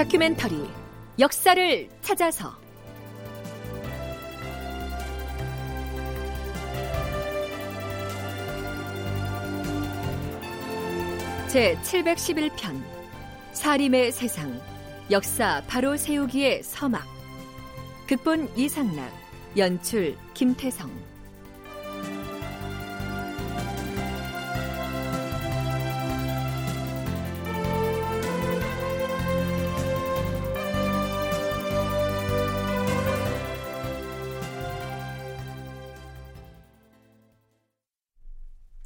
다큐멘터리 0.00 0.66
역사를 1.18 1.88
찾아서. 2.00 2.54
제 11.48 11.76
711편 11.82 12.82
사림의 13.52 14.12
세상 14.12 14.58
역사 15.10 15.62
바로 15.66 15.98
세우기의 15.98 16.62
서막. 16.62 17.04
극본 18.08 18.56
이상락 18.56 19.12
연출 19.58 20.16
김태성 20.32 20.90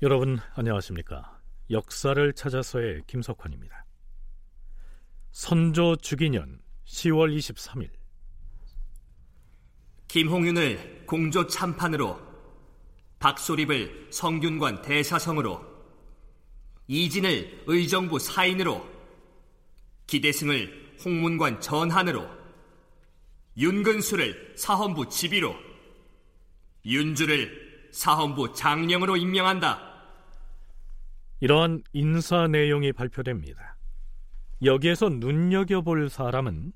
여러분 0.05 0.39
안녕하십니까? 0.55 1.41
역사를 1.71 2.33
찾아서의 2.35 3.05
김석환입니다. 3.07 3.87
선조 5.33 5.97
주기년 5.97 6.61
10월 6.85 7.35
23일 7.35 7.89
김홍윤을 10.09 11.07
공조 11.07 11.47
참판으로 11.47 12.21
박소립을 13.19 14.09
성균관 14.11 14.83
대사성으로 14.83 15.65
이진을 16.87 17.65
의정부 17.67 18.19
사인으로 18.19 18.87
기대승을 20.07 20.99
홍문관 21.03 21.63
전한으로 21.63 22.29
윤근수를 23.57 24.53
사헌부 24.59 25.09
지비로 25.09 25.57
윤주를 26.85 27.89
사헌부 27.91 28.53
장령으로 28.53 29.17
임명한다. 29.17 29.94
이러한 31.41 31.83
인사 31.93 32.47
내용이 32.47 32.93
발표됩니다. 32.93 33.77
여기에서 34.63 35.09
눈여겨볼 35.09 36.09
사람은 36.09 36.73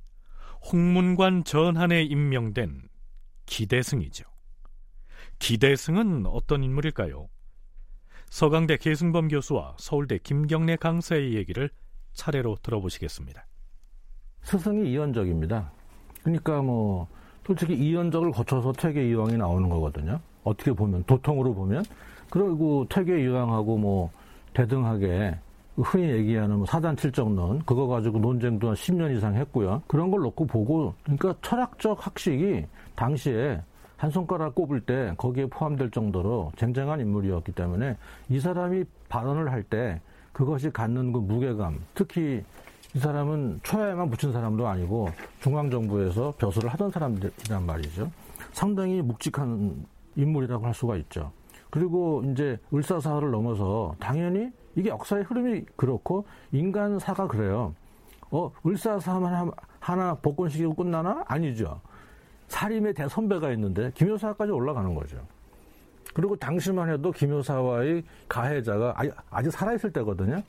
홍문관 0.73 1.45
전한에 1.45 2.03
임명된 2.03 2.89
기대승이죠. 3.47 4.25
기대승은 5.39 6.27
어떤 6.27 6.65
인물일까요? 6.65 7.29
서강대 8.29 8.77
계승범 8.77 9.29
교수와 9.29 9.77
서울대 9.79 10.19
김경래 10.19 10.77
강사의 10.77 11.35
얘기를 11.35 11.71
차례로 12.13 12.57
들어보시겠습니다. 12.63 13.47
스승이 14.43 14.91
이현적입니다. 14.93 15.73
그러니까 16.23 16.61
뭐 16.61 17.09
솔직히 17.47 17.75
이현적을 17.75 18.33
거쳐서 18.33 18.73
퇴계 18.73 19.09
이황이 19.09 19.37
나오는 19.37 19.69
거거든요. 19.69 20.21
어떻게 20.45 20.73
보면 20.73 21.05
도통으로 21.05 21.55
보면 21.55 21.85
그리고 22.29 22.87
퇴계 22.91 23.23
이황하고 23.23 23.79
뭐 23.79 24.11
대등하게 24.59 25.39
흔히 25.77 26.11
얘기하는 26.11 26.57
뭐 26.57 26.67
사단 26.67 26.97
칠정론 26.97 27.61
그거 27.65 27.87
가지고 27.87 28.19
논쟁도 28.19 28.69
한 28.69 28.75
10년 28.75 29.17
이상 29.17 29.37
했고요. 29.37 29.83
그런 29.87 30.11
걸 30.11 30.21
놓고 30.23 30.47
보고 30.47 30.95
그러니까 31.05 31.33
철학적 31.43 32.05
학식이 32.05 32.67
당시에 32.97 33.63
한 33.97 34.11
손가락 34.11 34.57
꼽을 34.57 34.81
때 34.81 35.15
거기에 35.17 35.47
포함될 35.47 35.93
정도로 35.93 36.51
쟁쟁한 36.57 36.99
인물이었기 37.01 37.53
때문에 37.53 37.97
이 38.29 38.41
사람이 38.41 38.85
발언을 39.09 39.53
할 39.53 39.63
때 39.63 40.01
그것이 40.33 40.71
갖는 40.71 41.13
그 41.13 41.19
무게감 41.19 41.79
특히 41.95 42.43
이 42.95 42.99
사람은 42.99 43.61
초야에만 43.63 44.11
붙인 44.11 44.33
사람도 44.33 44.67
아니고 44.67 45.09
중앙정부에서 45.41 46.35
벼슬을 46.39 46.69
하던 46.71 46.91
사람들이란 46.91 47.65
말이죠. 47.65 48.11
상당히 48.53 49.03
묵직한 49.03 49.85
인물이라고 50.17 50.67
할 50.67 50.75
수가 50.75 50.97
있죠. 50.97 51.31
그리고 51.71 52.23
이제 52.27 52.59
을사사를 52.73 53.31
넘어서 53.31 53.95
당연히 53.99 54.51
이게 54.75 54.91
역사의 54.91 55.25
흐름이 55.25 55.67
그렇고 55.77 56.25
인간사가 56.53 57.27
그래요. 57.27 57.75
어, 58.31 58.53
을사사만 58.67 59.51
하나 59.81 60.15
복권식이고 60.15 60.75
끝나나? 60.75 61.25
아니죠. 61.27 61.81
살림의 62.49 62.95
대선배가 62.95 63.53
있는데 63.53 63.91
김효사까지 63.95 64.53
올라가는 64.53 64.95
거죠. 64.95 65.19
그리고 66.15 66.37
당시만 66.37 66.91
해도 66.91 67.13
김효사와의 67.13 68.05
가해자가 68.29 68.95
아직, 69.31 69.53
살아있을 69.53 69.93
때거든요. 69.93 70.43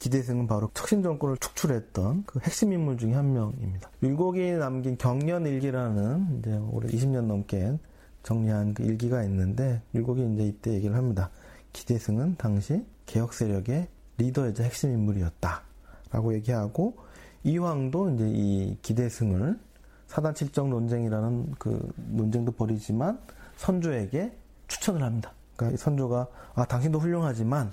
기대승은 0.00 0.46
바로 0.46 0.70
척신 0.74 1.02
정권을 1.02 1.36
축출했던 1.38 2.24
그 2.26 2.40
핵심 2.40 2.72
인물 2.72 2.96
중에 2.96 3.12
한 3.12 3.32
명입니다. 3.32 3.90
율곡이 4.02 4.52
남긴 4.52 4.98
경련일기라는 4.98 6.38
이제 6.38 6.56
올해 6.70 6.88
20년 6.88 7.26
넘게 7.26 7.78
정리한 8.24 8.74
그 8.74 8.82
일기가 8.82 9.22
있는데 9.22 9.80
율곡이 9.94 10.34
이제 10.34 10.44
이때 10.44 10.72
얘기를 10.72 10.96
합니다. 10.96 11.30
기대승은 11.72 12.36
당시 12.36 12.84
개혁 13.06 13.32
세력의 13.32 13.88
리더이자 14.18 14.64
핵심 14.64 14.92
인물이었다라고 14.92 16.34
얘기하고 16.34 16.96
이황도 17.44 18.10
이제 18.10 18.24
이 18.28 18.78
기대승을 18.82 19.58
사단 20.06 20.34
칠정 20.34 20.70
논쟁이라는 20.70 21.54
그 21.58 21.92
논쟁도 21.96 22.52
벌이지만 22.52 23.20
선조에게 23.56 24.36
추천을 24.68 25.02
합니다. 25.02 25.32
그러니까 25.56 25.82
선조가 25.82 26.26
아 26.54 26.64
당신도 26.64 26.98
훌륭하지만 26.98 27.72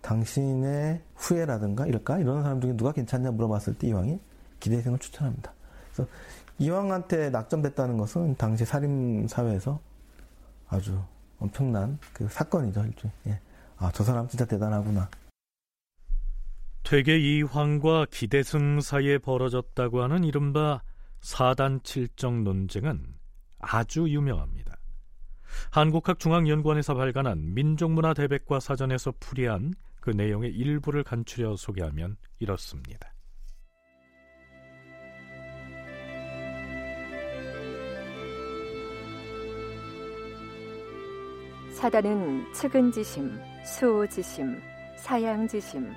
당신의 0.00 1.02
후예라든가 1.14 1.86
이럴까 1.86 2.18
이런 2.18 2.42
사람 2.42 2.60
중에 2.60 2.76
누가 2.76 2.92
괜찮냐 2.92 3.30
물어봤을 3.30 3.74
때 3.74 3.88
이황이 3.88 4.18
기대승을 4.60 4.98
추천합니다. 4.98 5.52
그래서 5.92 6.10
이왕한테 6.58 7.30
낙점됐다는 7.30 7.96
것은 7.96 8.36
당시 8.36 8.64
살인 8.64 9.26
사회에서 9.26 9.80
아주 10.68 11.00
엄청난 11.38 11.98
그 12.12 12.28
사건이죠. 12.28 12.84
일종. 12.84 13.10
예. 13.26 13.40
아, 13.76 13.90
저 13.92 14.04
사람 14.04 14.28
진짜 14.28 14.44
대단하구나. 14.44 15.08
퇴계 16.84 17.18
이황과 17.18 18.06
기대승 18.10 18.80
사이에 18.80 19.18
벌어졌다고 19.18 20.02
하는 20.02 20.22
이른바 20.22 20.82
사단 21.20 21.80
칠정 21.82 22.44
논쟁은 22.44 23.02
아주 23.58 24.08
유명합니다. 24.08 24.76
한국학중앙연구원에서 25.70 26.94
발간한 26.94 27.54
민족문화 27.54 28.12
대백과 28.12 28.60
사전에서 28.60 29.14
풀이한 29.18 29.72
그 30.00 30.10
내용의 30.10 30.52
일부를 30.52 31.02
간추려 31.02 31.56
소개하면 31.56 32.16
이렇습니다. 32.38 33.13
사단은 41.74 42.52
측은지심, 42.54 43.36
수호지심, 43.64 44.62
사양지심, 44.96 45.92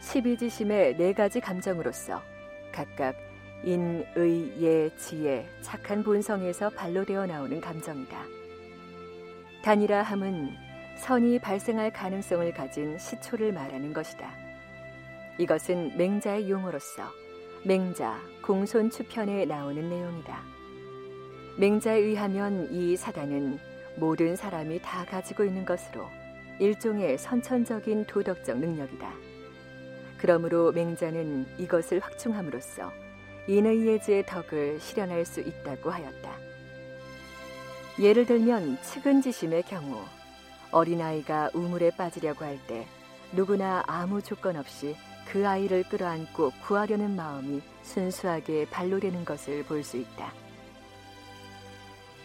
십이지심의 0.00 0.96
네 0.96 1.12
가지 1.12 1.40
감정으로서 1.40 2.20
각각 2.72 3.14
인, 3.62 4.04
의, 4.16 4.52
예, 4.60 4.90
지혜, 4.96 5.46
착한 5.62 6.02
본성에서 6.02 6.70
발로되어 6.70 7.26
나오는 7.26 7.60
감정이다. 7.60 8.18
단이라 9.62 10.02
함은 10.02 10.50
선이 10.96 11.38
발생할 11.38 11.92
가능성을 11.92 12.52
가진 12.52 12.98
시초를 12.98 13.52
말하는 13.52 13.92
것이다. 13.92 14.30
이것은 15.38 15.96
맹자의 15.96 16.50
용어로서 16.50 17.04
맹자, 17.64 18.18
공손추편에 18.42 19.44
나오는 19.44 19.88
내용이다. 19.88 20.42
맹자에 21.56 21.98
의하면 21.98 22.68
이 22.72 22.96
사단은 22.96 23.69
모든 24.00 24.34
사람이 24.34 24.80
다 24.82 25.04
가지고 25.04 25.44
있는 25.44 25.64
것으로 25.66 26.08
일종의 26.58 27.18
선천적인 27.18 28.06
도덕적 28.06 28.58
능력이다. 28.58 29.12
그러므로 30.16 30.72
맹자는 30.72 31.46
이것을 31.58 32.00
확충함으로써 32.00 32.90
인의 33.46 33.86
예지의 33.86 34.24
덕을 34.26 34.80
실현할 34.80 35.24
수 35.24 35.40
있다고 35.40 35.90
하였다. 35.90 36.30
예를 37.98 38.24
들면 38.24 38.80
측은지심의 38.82 39.64
경우 39.64 40.02
어린아이가 40.70 41.50
우물에 41.52 41.90
빠지려고 41.90 42.44
할 42.44 42.58
때 42.66 42.86
누구나 43.32 43.82
아무 43.86 44.22
조건 44.22 44.56
없이 44.56 44.96
그 45.26 45.46
아이를 45.46 45.84
끌어안고 45.84 46.52
구하려는 46.66 47.14
마음이 47.16 47.60
순수하게 47.82 48.66
발로되는 48.70 49.24
것을 49.24 49.64
볼 49.64 49.84
수 49.84 49.98
있다. 49.98 50.32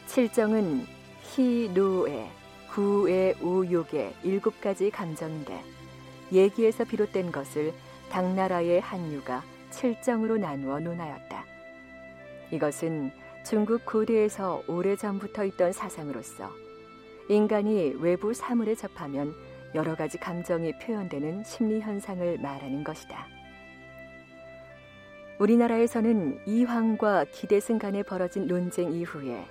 칠정은 0.07 0.94
희노애, 1.33 2.30
구애, 2.72 3.36
우욕의 3.42 4.13
일곱 4.24 4.60
가지 4.62 4.89
감정인데 4.89 5.62
얘기에서 6.31 6.83
비롯된 6.83 7.31
것을 7.31 7.74
당나라의 8.10 8.81
한류가 8.81 9.44
칠정으로 9.72 10.38
나누어 10.38 10.80
논하였다. 10.80 11.45
이것은 12.51 13.12
중국 13.44 13.86
고대에서 13.86 14.63
오래전부터 14.68 15.45
있던 15.45 15.72
사상으로서 15.72 16.50
인간이 17.30 17.95
외부 18.00 18.33
사물에 18.33 18.75
접하면 18.75 19.33
여러 19.74 19.95
가지 19.95 20.18
감정이 20.18 20.78
표현되는 20.80 21.44
심리 21.44 21.81
현상을 21.81 22.39
말하는 22.39 22.83
것이다. 22.83 23.28
우리나라에서는 25.39 26.48
이황과 26.48 27.25
기대승 27.25 27.78
간에 27.78 28.04
벌어진 28.04 28.48
논쟁 28.48 28.94
이후에 28.94 29.45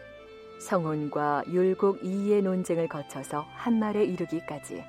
성혼과 0.65 1.45
율곡 1.47 2.03
이의 2.03 2.41
논쟁을 2.43 2.89
거쳐서 2.89 3.47
한말에 3.53 4.05
이르기까지 4.05 4.83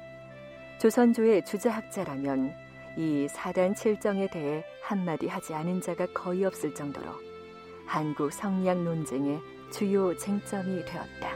조선조의 0.79 1.43
주자학자라면 1.45 2.55
이 2.97 3.27
사단 3.29 3.75
칠정에 3.75 4.29
대해 4.29 4.63
한마디 4.81 5.27
하지 5.27 5.53
않은 5.53 5.81
자가 5.81 6.07
거의 6.13 6.45
없을 6.45 6.73
정도로 6.73 7.11
한국 7.85 8.31
성리학 8.31 8.81
논쟁의 8.83 9.39
주요 9.71 10.15
쟁점이 10.15 10.85
되었다. 10.85 11.35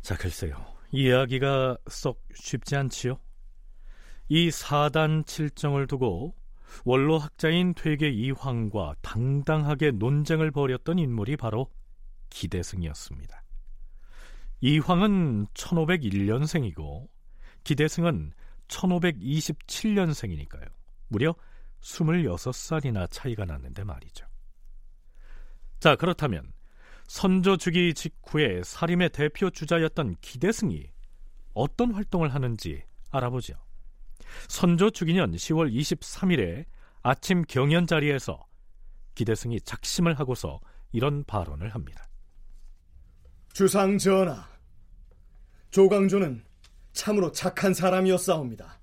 자, 0.00 0.16
글쎄요. 0.16 0.64
이야기가 0.92 1.76
썩 1.88 2.22
쉽지 2.32 2.76
않지요. 2.76 3.18
이 4.28 4.50
사단 4.50 5.24
칠정을 5.24 5.86
두고 5.86 6.34
원로 6.84 7.18
학자인 7.18 7.74
퇴계 7.74 8.10
이황과 8.10 8.96
당당하게 9.00 9.92
논쟁을 9.92 10.50
벌였던 10.50 10.98
인물이 10.98 11.36
바로 11.36 11.70
기대승이었습니다. 12.30 13.42
이황은 14.60 15.46
1501년생이고 15.54 17.08
기대승은 17.64 18.32
1527년생이니까요. 18.68 20.66
무려 21.08 21.34
26살이나 21.80 23.06
차이가 23.10 23.44
났는데 23.44 23.84
말이죠. 23.84 24.26
자, 25.78 25.94
그렇다면 25.94 26.52
선조 27.06 27.56
주기 27.56 27.94
직후에 27.94 28.62
사림의 28.64 29.10
대표 29.10 29.50
주자였던 29.50 30.16
기대승이 30.20 30.90
어떤 31.54 31.92
활동을 31.92 32.34
하는지 32.34 32.82
알아보죠. 33.10 33.54
선조 34.48 34.90
주기년 34.90 35.32
10월 35.32 35.72
23일에 35.72 36.64
아침 37.02 37.42
경연 37.42 37.86
자리에서 37.86 38.46
기대승이 39.14 39.60
작심을 39.60 40.18
하고서 40.18 40.60
이런 40.92 41.24
발언을 41.24 41.74
합니다. 41.74 42.06
주상 43.52 43.98
전하, 43.98 44.46
조광조는 45.70 46.44
참으로 46.92 47.32
착한 47.32 47.74
사람이었사옵니다. 47.74 48.80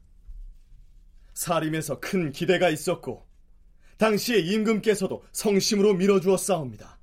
사림에서 1.34 2.00
큰 2.00 2.31
기대가 2.31 2.69
있었고 2.69 3.28
당시에 3.98 4.40
임금께서도 4.40 5.25
성심으로 5.31 5.95
밀어주었사옵니다. 5.95 7.00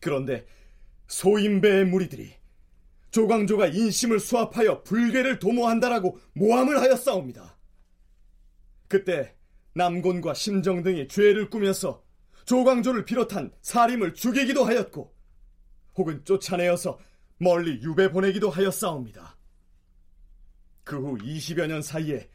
그런데 0.00 0.46
소인배의 1.08 1.86
무리들이 1.86 2.39
조광조가 3.10 3.68
인심을 3.68 4.20
수합하여 4.20 4.82
불괴를 4.82 5.38
도모한다라고 5.38 6.18
모함을 6.34 6.80
하였사옵니다. 6.80 7.56
그때 8.88 9.34
남곤과 9.74 10.34
심정 10.34 10.82
등이 10.82 11.08
죄를 11.08 11.50
꾸며서 11.50 12.04
조광조를 12.44 13.04
비롯한 13.04 13.52
사림을 13.62 14.14
죽이기도 14.14 14.64
하였고 14.64 15.14
혹은 15.96 16.24
쫓아내어서 16.24 16.98
멀리 17.38 17.80
유배 17.82 18.10
보내기도 18.10 18.50
하였사옵니다. 18.50 19.36
그 20.84 20.96
후 20.96 21.16
20여 21.18 21.68
년 21.68 21.82
사이에 21.82 22.28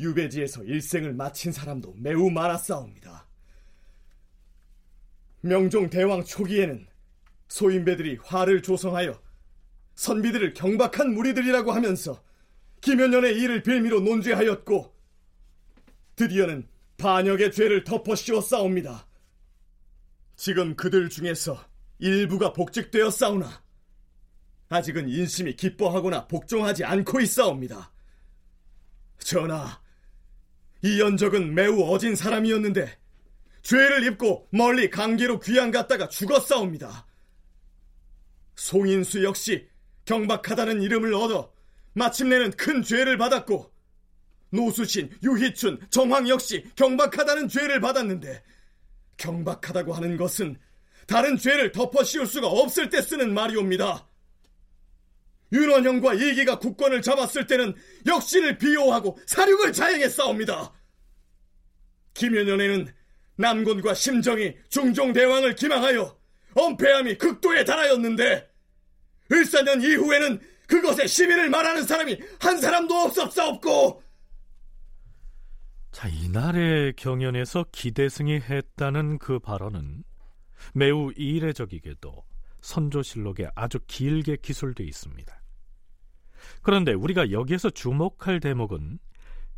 유배지에서 0.00 0.64
일생을 0.64 1.12
마친 1.14 1.52
사람도 1.52 1.94
매우 1.98 2.30
많았사옵니다. 2.30 3.28
명종 5.42 5.90
대왕 5.90 6.24
초기에는 6.24 6.86
소인배들이 7.48 8.18
화를 8.22 8.62
조성하여 8.62 9.20
선비들을 10.00 10.54
경박한 10.54 11.12
무리들이라고 11.12 11.72
하면서 11.72 12.22
김연년의 12.80 13.38
일을 13.38 13.62
빌미로 13.62 14.00
논죄하였고 14.00 14.96
드디어는 16.16 16.66
반역의 16.96 17.52
죄를 17.52 17.84
덮어 17.84 18.14
씌웠사옵니다. 18.14 19.06
지금 20.36 20.74
그들 20.74 21.10
중에서 21.10 21.62
일부가 21.98 22.54
복직되어 22.54 23.10
싸우나 23.10 23.62
아직은 24.70 25.10
인심이 25.10 25.54
기뻐하거나 25.54 26.28
복종하지 26.28 26.82
않고 26.82 27.20
있사옵니다. 27.20 27.92
전하, 29.18 29.82
이 30.80 30.98
연적은 30.98 31.54
매우 31.54 31.82
어진 31.92 32.14
사람이었는데 32.16 32.98
죄를 33.60 34.06
입고 34.06 34.48
멀리 34.50 34.88
강계로 34.88 35.40
귀양 35.40 35.70
갔다가 35.70 36.08
죽었사옵니다. 36.08 37.06
송인수 38.54 39.24
역시 39.24 39.69
경박하다는 40.10 40.82
이름을 40.82 41.14
얻어 41.14 41.52
마침내는 41.92 42.50
큰 42.52 42.82
죄를 42.82 43.16
받았고 43.16 43.70
노수신, 44.50 45.08
유희춘, 45.22 45.78
정황 45.88 46.28
역시 46.28 46.64
경박하다는 46.74 47.46
죄를 47.46 47.80
받았는데 47.80 48.42
경박하다고 49.18 49.92
하는 49.92 50.16
것은 50.16 50.58
다른 51.06 51.36
죄를 51.36 51.70
덮어 51.70 52.02
씌울 52.02 52.26
수가 52.26 52.48
없을 52.48 52.90
때 52.90 53.00
쓰는 53.00 53.32
말이옵니다. 53.32 54.08
윤원형과 55.52 56.14
이기가 56.14 56.58
국권을 56.58 57.02
잡았을 57.02 57.46
때는 57.46 57.74
역신을 58.06 58.58
비호하고 58.58 59.16
사륙을 59.26 59.72
자행했사옵니다. 59.72 60.72
김연년에는 62.14 62.92
남곤과 63.36 63.94
심정이 63.94 64.56
중종대왕을 64.70 65.54
기망하여 65.54 66.18
엄폐함이 66.54 67.16
극도에 67.18 67.64
달하였는데 67.64 68.49
을사년 69.32 69.82
이후에는 69.82 70.40
그것의 70.66 71.08
시비를 71.08 71.50
말하는 71.50 71.84
사람이 71.84 72.18
한 72.40 72.58
사람도 72.58 72.94
없었사옵고 72.94 74.02
자, 75.92 76.08
이날의 76.08 76.94
경연에서 76.94 77.66
기대승이 77.72 78.40
했다는 78.40 79.18
그 79.18 79.40
발언은 79.40 80.04
매우 80.74 81.12
이례적이게도 81.16 82.24
선조실록에 82.60 83.48
아주 83.54 83.80
길게 83.86 84.36
기술되어 84.36 84.86
있습니다. 84.86 85.40
그런데 86.62 86.92
우리가 86.92 87.32
여기에서 87.32 87.70
주목할 87.70 88.40
대목은 88.40 88.98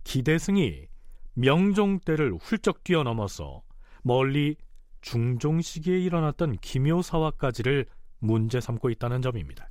기대승이 0.04 0.86
명종 1.34 2.00
때를 2.00 2.34
훌쩍 2.40 2.82
뛰어넘어서 2.84 3.62
멀리 4.02 4.56
중종 5.00 5.60
시기에 5.60 5.98
일어났던 5.98 6.56
기묘사화까지를 6.58 7.86
문제 8.22 8.60
삼고 8.60 8.88
있다는 8.90 9.20
점입니다. 9.20 9.68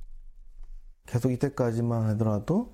계속 1.06 1.32
이때까지만 1.32 2.10
하더라도 2.10 2.70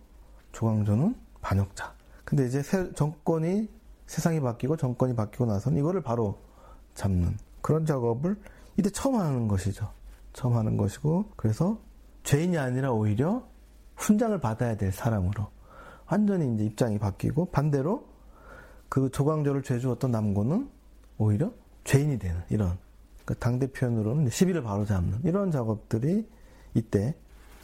조광조는 0.51 1.15
반역자. 1.41 1.95
근데 2.25 2.47
이제 2.47 2.63
정권이 2.95 3.69
세상이 4.07 4.41
바뀌고 4.41 4.77
정권이 4.77 5.15
바뀌고 5.15 5.47
나서는 5.47 5.79
이거를 5.79 6.03
바로 6.03 6.41
잡는 6.95 7.39
그런 7.63 7.87
작업을 7.87 8.37
이때 8.77 8.91
처음 8.91 9.15
하는 9.17 9.47
것이죠. 9.47 9.93
처음 10.33 10.57
하는 10.57 10.77
것이고 10.77 11.31
그래서 11.37 11.81
죄인이 12.25 12.59
아니라 12.59 12.93
오히려 12.93 13.49
훈장을 13.97 14.39
받아야 14.41 14.77
될 14.77 14.91
사람으로 14.91 15.47
완전히 16.11 16.55
이제 16.55 16.65
입장이 16.65 16.99
바뀌고 16.99 17.51
반대로 17.51 18.05
그 18.89 19.11
조광조를 19.11 19.63
죄주었던 19.63 20.11
남고는 20.11 20.69
오히려 21.19 21.53
죄인이 21.85 22.19
되는 22.19 22.43
이런 22.51 22.79
그 23.29 23.35
당대 23.35 23.71
표현으로는 23.71 24.31
시비를 24.31 24.63
바로 24.63 24.87
잡는 24.87 25.21
이런 25.23 25.51
작업들이 25.51 26.27
이때 26.73 27.15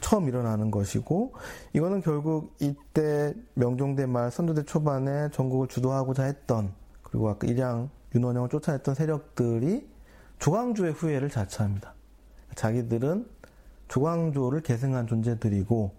처음 0.03 0.29
일어나는 0.29 0.71
것이고 0.71 1.33
이거는 1.73 2.03
결국 2.03 2.55
이때 2.61 3.33
명종대 3.55 4.05
말 4.05 4.31
선조대 4.31 4.65
초반에 4.65 5.31
전국을 5.31 5.67
주도하고자 5.69 6.25
했던 6.25 6.75
그리고 7.03 7.31
아까 7.31 7.47
일양 7.47 7.89
윤원영을 8.15 8.51
쫓아냈던 8.51 8.95
세력들이 8.95 9.89
조광조의 10.39 10.93
후예를 10.93 11.31
자처합니다. 11.31 11.95
자기들은 12.57 13.27
조광조를 13.89 14.61
계승한 14.61 15.07
존재들이고 15.07 15.93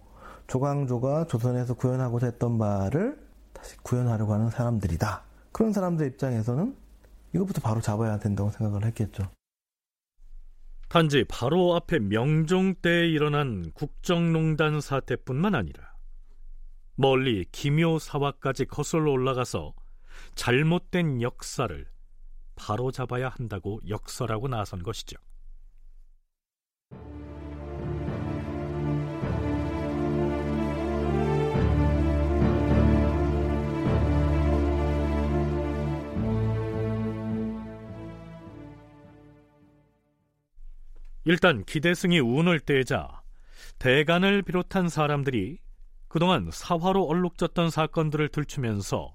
조광조가 0.45 1.25
조선에서 1.25 1.73
구현하고자 1.73 2.27
했던 2.27 2.59
바를 2.59 3.19
다시 3.51 3.75
구현하려고 3.77 4.31
하는 4.31 4.51
사람들이다. 4.51 5.23
그런 5.51 5.73
사람들 5.73 6.05
입장에서는 6.05 6.75
이것부터 7.33 7.61
바로 7.61 7.81
잡아야 7.81 8.19
된다고 8.19 8.51
생각을 8.51 8.85
했겠죠. 8.85 9.23
단지 10.87 11.25
바로 11.27 11.75
앞에 11.75 11.99
명종 11.99 12.75
때에 12.75 13.07
일어난 13.07 13.71
국정농단 13.73 14.81
사태뿐만 14.81 15.55
아니라 15.55 15.93
멀리 16.95 17.45
기묘사화까지 17.51 18.65
거슬러 18.65 19.11
올라가서 19.11 19.73
잘못된 20.35 21.21
역사를 21.21 21.85
바로 22.55 22.91
잡아야 22.91 23.29
한다고 23.29 23.81
역설하고 23.87 24.47
나선 24.47 24.81
것이죠. 24.81 25.17
일단 41.25 41.63
기대승이 41.65 42.19
운을 42.19 42.59
떼자 42.59 43.21
대간을 43.79 44.43
비롯한 44.43 44.89
사람들이 44.89 45.57
그동안 46.07 46.49
사화로 46.51 47.03
얼룩졌던 47.03 47.71
사건들을 47.71 48.29
들추면서 48.29 49.13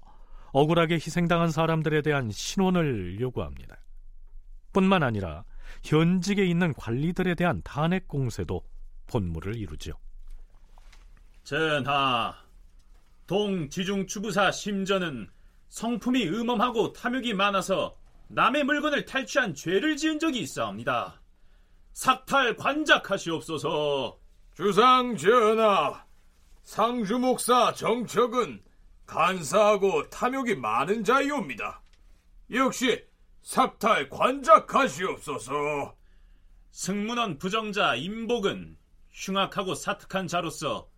억울하게 0.51 0.95
희생당한 0.95 1.49
사람들에 1.49 2.01
대한 2.01 2.29
신원을 2.29 3.19
요구합니다. 3.21 3.77
뿐만 4.73 5.03
아니라 5.03 5.45
현직에 5.83 6.45
있는 6.45 6.73
관리들에 6.73 7.35
대한 7.35 7.61
탄핵 7.63 8.09
공세도 8.09 8.61
본물을 9.07 9.55
이루죠. 9.55 9.93
전하, 11.43 12.35
동지중 13.25 14.07
추부사 14.07 14.51
심전은 14.51 15.29
성품이 15.69 16.27
음험하고 16.27 16.91
탐욕이 16.91 17.33
많아서 17.33 17.95
남의 18.27 18.65
물건을 18.65 19.05
탈취한 19.05 19.55
죄를 19.55 19.95
지은 19.95 20.19
적이 20.19 20.41
있사옵니다. 20.41 21.20
삭탈 21.93 22.55
관작하시옵소서. 22.55 24.19
주상 24.55 25.15
전하, 25.17 26.05
상주 26.63 27.19
목사 27.19 27.73
정척은 27.73 28.63
간사하고 29.05 30.09
탐욕이 30.09 30.55
많은 30.55 31.03
자이옵니다. 31.03 31.81
역시 32.51 33.03
삭탈 33.41 34.09
관작하시옵소서. 34.09 35.95
승문원 36.71 37.37
부정자 37.37 37.95
임복은 37.95 38.77
흉악하고 39.11 39.75
사특한 39.75 40.27
자로서 40.27 40.89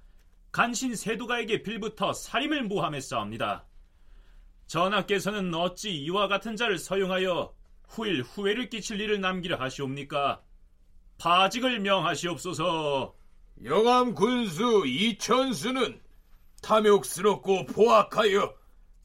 간신 0.51 0.95
세도가에게 0.95 1.63
빌부터 1.63 2.13
살인을 2.13 2.63
모함했사옵니다. 2.65 3.65
전하께서는 4.67 5.53
어찌 5.55 5.95
이와 5.95 6.27
같은 6.27 6.55
자를 6.55 6.77
서용하여 6.77 7.53
후일 7.87 8.21
후회를 8.21 8.69
끼칠 8.69 9.01
일을 9.01 9.19
남기려 9.19 9.57
하시옵니까? 9.57 10.41
파직을 11.17 11.79
명하시옵소서. 11.79 13.13
영암 13.63 14.13
군수 14.13 14.83
이천수는 14.85 16.01
탐욕스럽고 16.61 17.65
포악하여 17.65 18.53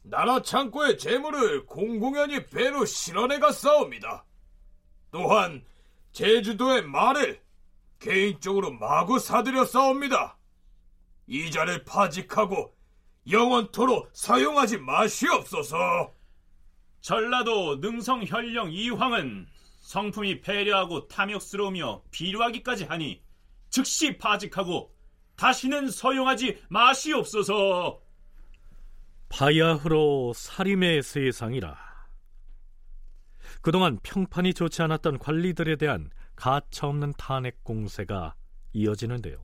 나라 0.03 0.41
창고의 0.43 0.97
재물을 0.97 1.67
공공연히 1.67 2.47
배로 2.47 2.85
실어내 2.85 3.39
갔사옵니다. 3.39 4.25
또한 5.11 5.65
제주도의 6.13 6.83
말을 6.83 7.41
개인적으로 7.99 8.73
마구 8.73 9.19
사들여 9.19 9.65
싸웁니다. 9.65 10.39
이자를 11.27 11.85
파직하고 11.85 12.75
영원토로 13.31 14.09
사용하지 14.13 14.79
마시옵소서. 14.79 16.15
전라도 17.01 17.77
능성 17.77 18.25
현령 18.25 18.73
이황은 18.73 19.47
성품이 19.89 20.43
배려하고 20.43 21.09
탐욕스러우며 21.09 22.03
비료하기까지 22.11 22.85
하니 22.85 23.23
즉시 23.71 24.19
파직하고 24.19 24.95
다시는 25.35 25.91
서용하지 25.91 26.63
마시옵소서. 26.69 27.99
바야흐로 29.31 30.35
살림의 30.35 31.03
세상이라. 31.03 31.75
그동안 33.63 33.99
평판이 34.03 34.53
좋지 34.53 34.83
않았던 34.83 35.21
관리들에 35.21 35.77
대한 35.77 36.11
가차없는 36.37 37.15
탄핵 37.17 37.65
공세가 37.65 38.35
이어지는데요. 38.75 39.43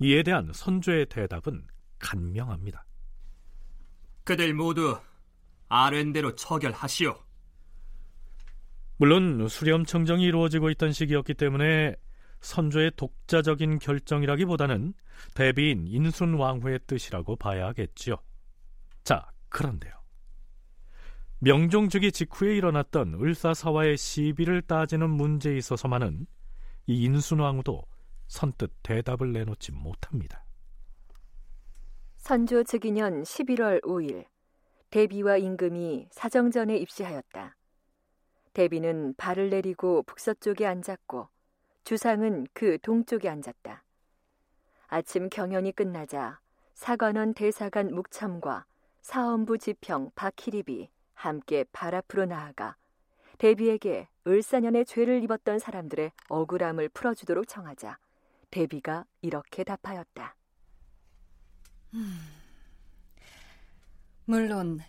이에 0.00 0.24
대한 0.24 0.50
선조의 0.52 1.06
대답은 1.06 1.68
간명합니다. 2.00 2.84
그들 4.24 4.52
모두 4.52 4.98
아랜대로 5.68 6.34
처결하시오. 6.34 7.33
물론 9.04 9.48
수렴 9.48 9.84
청정이 9.84 10.24
이루어지고 10.24 10.70
있던 10.70 10.92
시기였기 10.92 11.34
때문에 11.34 11.94
선조의 12.40 12.92
독자적인 12.96 13.78
결정이라기보다는 13.78 14.94
대비인 15.34 15.86
인순 15.86 16.32
왕후의 16.32 16.80
뜻이라고 16.86 17.36
봐야 17.36 17.66
하겠지요. 17.66 18.16
자, 19.02 19.30
그런데요. 19.50 19.92
명종주기 21.40 22.12
직후에 22.12 22.56
일어났던 22.56 23.20
을사사화의 23.20 23.98
시비를 23.98 24.62
따지는 24.62 25.10
문제에 25.10 25.54
있어서만은 25.58 26.26
이 26.86 27.04
인순 27.04 27.40
왕후도 27.40 27.82
선뜻 28.28 28.72
대답을 28.82 29.34
내놓지 29.34 29.72
못합니다. 29.72 30.46
선조 32.16 32.64
즉위년 32.64 33.22
11월 33.22 33.82
5일 33.82 34.24
대비와 34.88 35.36
임금이 35.36 36.08
사정전에 36.10 36.78
입시하였다. 36.78 37.54
대비는 38.54 39.14
발을 39.16 39.50
내리고 39.50 40.02
북서쪽에 40.04 40.64
앉았고 40.64 41.28
주상은 41.82 42.46
그 42.54 42.78
동쪽에 42.80 43.28
앉았다. 43.28 43.84
아침 44.86 45.28
경연이 45.28 45.72
끝나자 45.72 46.40
사관원 46.72 47.34
대사관 47.34 47.92
묵참과 47.92 48.64
사원부 49.02 49.58
지평 49.58 50.12
박희립이 50.14 50.88
함께 51.14 51.64
발 51.72 51.94
앞으로 51.94 52.26
나아가 52.26 52.76
대비에게 53.38 54.08
을사년의 54.26 54.86
죄를 54.86 55.22
입었던 55.24 55.58
사람들의 55.58 56.12
억울함을 56.28 56.88
풀어주도록 56.90 57.48
청하자 57.48 57.98
대비가 58.50 59.04
이렇게 59.20 59.64
답하였다. 59.64 60.36
음, 61.94 62.20
물론 64.24 64.80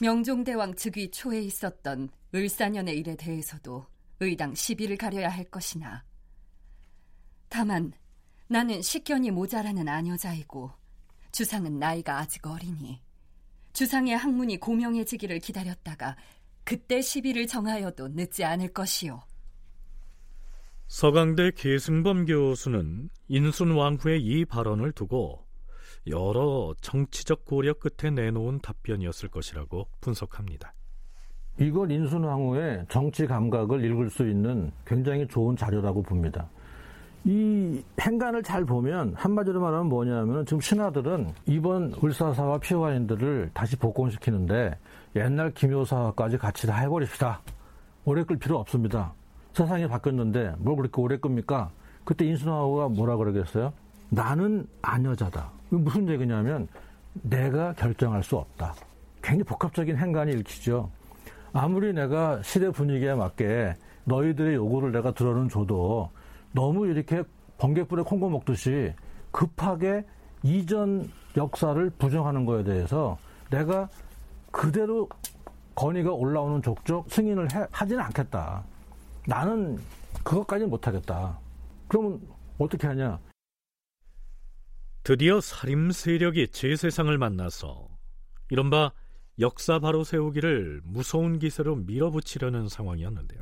명종대왕 0.00 0.74
즉위 0.74 1.10
초에 1.10 1.40
있었던 1.40 2.10
을사년의 2.34 2.98
일에 2.98 3.16
대해서도 3.16 3.86
의당 4.20 4.54
시비를 4.54 4.96
가려야 4.96 5.28
할 5.28 5.44
것이나 5.44 6.04
다만 7.48 7.92
나는 8.48 8.82
식견이 8.82 9.30
모자라는 9.30 9.88
아녀자이고 9.88 10.72
주상은 11.32 11.78
나이가 11.78 12.18
아직 12.18 12.46
어리니 12.46 13.00
주상의 13.72 14.16
학문이 14.16 14.58
고명해지기를 14.58 15.38
기다렸다가 15.38 16.16
그때 16.64 17.00
시비를 17.00 17.46
정하여도 17.46 18.08
늦지 18.08 18.44
않을 18.44 18.72
것이요. 18.72 19.22
서강대 20.88 21.52
계승범 21.52 22.26
교수는 22.26 23.10
인순 23.28 23.72
왕후의 23.72 24.22
이 24.22 24.44
발언을 24.44 24.92
두고 24.92 25.46
여러 26.06 26.74
정치적 26.80 27.44
고려 27.44 27.74
끝에 27.74 28.10
내놓은 28.10 28.60
답변이었을 28.60 29.28
것이라고 29.28 29.88
분석합니다. 30.00 30.74
이걸 31.58 31.90
인순 31.90 32.22
왕후의 32.24 32.86
정치 32.88 33.26
감각을 33.26 33.84
읽을 33.84 34.10
수 34.10 34.28
있는 34.28 34.70
굉장히 34.86 35.26
좋은 35.26 35.56
자료라고 35.56 36.02
봅니다. 36.02 36.46
이 37.24 37.82
행간을 38.00 38.42
잘 38.42 38.64
보면 38.64 39.14
한마디로 39.16 39.60
말하면 39.60 39.88
뭐냐면 39.88 40.46
지금 40.46 40.60
신하들은 40.60 41.32
이번 41.46 41.92
을사사와 42.02 42.58
피화인들을 42.58 43.50
다시 43.52 43.76
복권시키는데 43.76 44.78
옛날 45.16 45.50
김효사까지 45.52 46.38
같이 46.38 46.66
다 46.66 46.76
해버립시다. 46.76 47.40
오래 48.04 48.22
끌 48.22 48.36
필요 48.36 48.56
없습니다. 48.58 49.12
세상이 49.52 49.88
바뀌었는데 49.88 50.54
뭘 50.58 50.76
그렇게 50.76 51.00
오래 51.00 51.18
끕니까? 51.18 51.70
그때 52.04 52.24
인순왕후가 52.24 52.88
뭐라 52.90 53.16
그러겠어요? 53.16 53.72
나는 54.10 54.66
아녀자다. 54.80 55.50
무슨 55.70 56.08
얘기냐면 56.08 56.68
내가 57.12 57.72
결정할 57.74 58.22
수 58.22 58.36
없다. 58.36 58.74
굉장히 59.20 59.42
복합적인 59.42 59.96
행간이 59.96 60.32
읽히죠. 60.32 60.88
아무리 61.52 61.92
내가 61.92 62.42
시대 62.42 62.70
분위기에 62.70 63.14
맞게 63.14 63.76
너희들의 64.04 64.54
요구를 64.54 64.92
내가 64.92 65.12
들어는 65.12 65.48
줘도 65.48 66.10
너무 66.52 66.86
이렇게 66.86 67.22
번개불에 67.58 68.02
콩고 68.02 68.30
먹듯이 68.30 68.92
급하게 69.30 70.04
이전 70.42 71.10
역사를 71.36 71.90
부정하는 71.90 72.46
거에 72.46 72.64
대해서 72.64 73.18
내가 73.50 73.88
그대로 74.50 75.08
건의가 75.74 76.12
올라오는 76.12 76.62
족족 76.62 77.10
승인을 77.10 77.52
해, 77.52 77.66
하지는 77.70 78.02
않겠다. 78.04 78.64
나는 79.26 79.78
그것까지는 80.24 80.70
못하겠다. 80.70 81.38
그러면 81.86 82.20
어떻게 82.58 82.86
하냐? 82.86 83.18
드디어 85.04 85.40
살림 85.40 85.90
세력이 85.90 86.48
제 86.48 86.76
세상을 86.76 87.16
만나서 87.16 87.88
이른바 88.50 88.92
역사 89.40 89.78
바로 89.78 90.04
세우기를 90.04 90.80
무서운 90.84 91.38
기세로 91.38 91.76
밀어붙이려는 91.76 92.68
상황이었는데요. 92.68 93.40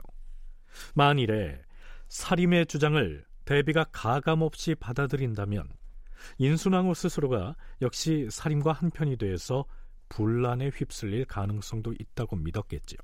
만일에 0.94 1.60
살림의 2.08 2.66
주장을 2.66 3.24
대비가 3.44 3.84
가감없이 3.84 4.74
받아들인다면 4.74 5.68
인순왕후 6.38 6.94
스스로가 6.94 7.56
역시 7.80 8.28
살림과 8.30 8.72
한편이 8.72 9.16
돼서 9.16 9.64
분란에 10.08 10.68
휩쓸릴 10.68 11.24
가능성도 11.24 11.94
있다고 11.98 12.36
믿었겠지요. 12.36 12.98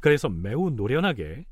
그래서 0.00 0.28
매우 0.28 0.70
노련하게 0.70 1.46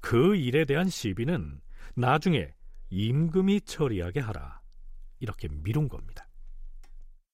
그 0.00 0.36
일에 0.36 0.64
대한 0.64 0.88
시비는 0.88 1.60
나중에 1.94 2.54
임금이 2.88 3.62
처리하게 3.62 4.20
하라 4.20 4.60
이렇게 5.18 5.48
미룬 5.48 5.88
겁니다. 5.88 6.26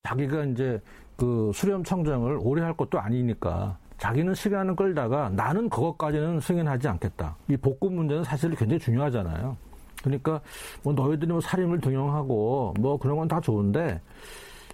자기가 0.02 0.45
이제 0.45 0.80
그 1.16 1.50
수렴 1.54 1.82
청정을 1.82 2.38
오래 2.42 2.62
할 2.62 2.75
것도 2.76 2.99
아니니까 3.00 3.76
자기는 3.99 4.35
시간을 4.35 4.76
끌다가 4.76 5.30
나는 5.30 5.70
그것까지는 5.70 6.40
승인하지 6.40 6.88
않겠다. 6.88 7.35
이 7.49 7.56
복구 7.56 7.90
문제는 7.90 8.25
사실 8.25 8.50
굉장히 8.54 8.78
중요하잖아요. 8.80 9.56
그러니까 10.02 10.40
뭐 10.82 10.92
너희들이 10.92 11.32
뭐 11.32 11.40
살인을 11.40 11.80
등용하고 11.80 12.75
뭐 12.78 12.99
그런 12.99 13.16
건 13.16 13.26
다 13.28 13.40
좋은데 13.40 14.00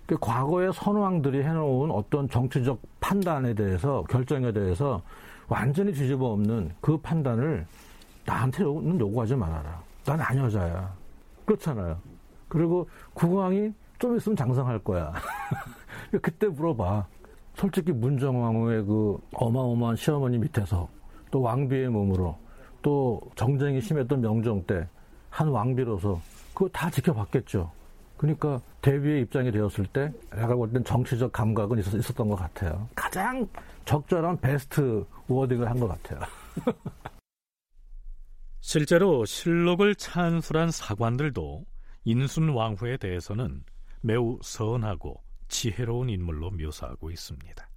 그 0.07 0.17
과거의 0.21 0.73
선왕들이 0.75 1.43
해놓은 1.45 1.91
어떤 1.93 2.29
정치적 2.29 2.81
판단에 3.01 3.55
대해서 3.55 4.03
결정에 4.11 4.53
대해서 4.53 5.01
완전히 5.49 5.93
뒤집어 5.93 6.33
엎는 6.33 6.73
그 6.81 6.97
판단을 6.99 7.65
나한테는 8.27 8.99
요구하지 9.01 9.37
말아라. 9.37 9.81
난 10.05 10.21
안 10.21 10.37
여자야. 10.39 10.93
그렇잖아요. 11.47 11.97
그리고 12.49 12.89
국왕이 13.15 13.73
좀 13.99 14.17
있으면 14.17 14.35
장성할 14.37 14.81
거야. 14.81 15.13
그때 16.21 16.47
물어봐. 16.47 17.07
솔직히 17.54 17.92
문정왕후의 17.92 18.85
그 18.85 19.19
어마어마한 19.35 19.97
시어머니 19.97 20.38
밑에서 20.38 20.88
또 21.31 21.40
왕비의 21.42 21.88
몸으로 21.88 22.37
또 22.81 23.21
정쟁이 23.37 23.81
심했던 23.81 24.21
명정 24.21 24.64
때한 24.66 25.49
왕비로서 25.49 26.21
그거 26.54 26.69
다 26.71 26.90
지켜봤겠죠. 26.90 27.71
그러니까 28.16 28.61
대비의 28.83 29.23
입장이 29.23 29.50
되었을 29.50 29.87
때 29.87 30.12
내가 30.31 30.54
볼 30.54 30.73
땐 30.73 30.83
정치적 30.85 31.33
감각은 31.33 31.78
있었, 31.78 31.95
있었 31.95 32.14
던 32.14 32.28
것 32.28 32.37
같아요. 32.37 32.88
가장 32.95 33.47
적절한 33.85 34.40
베스트 34.40 35.04
워딩을 35.28 35.69
한 35.69 35.78
것 35.81 35.88
같아요. 35.88 36.21
실제로 38.61 39.25
실록을 39.25 39.95
찬술한 39.97 40.71
사관들도 40.71 41.64
인순 42.04 42.50
왕후에 42.50 42.97
대해서는 42.97 43.64
매우 44.00 44.38
선하고 44.42 45.21
지혜로운 45.53 46.09
인물로 46.09 46.51
묘사하고 46.51 47.11
있습니다. 47.11 47.69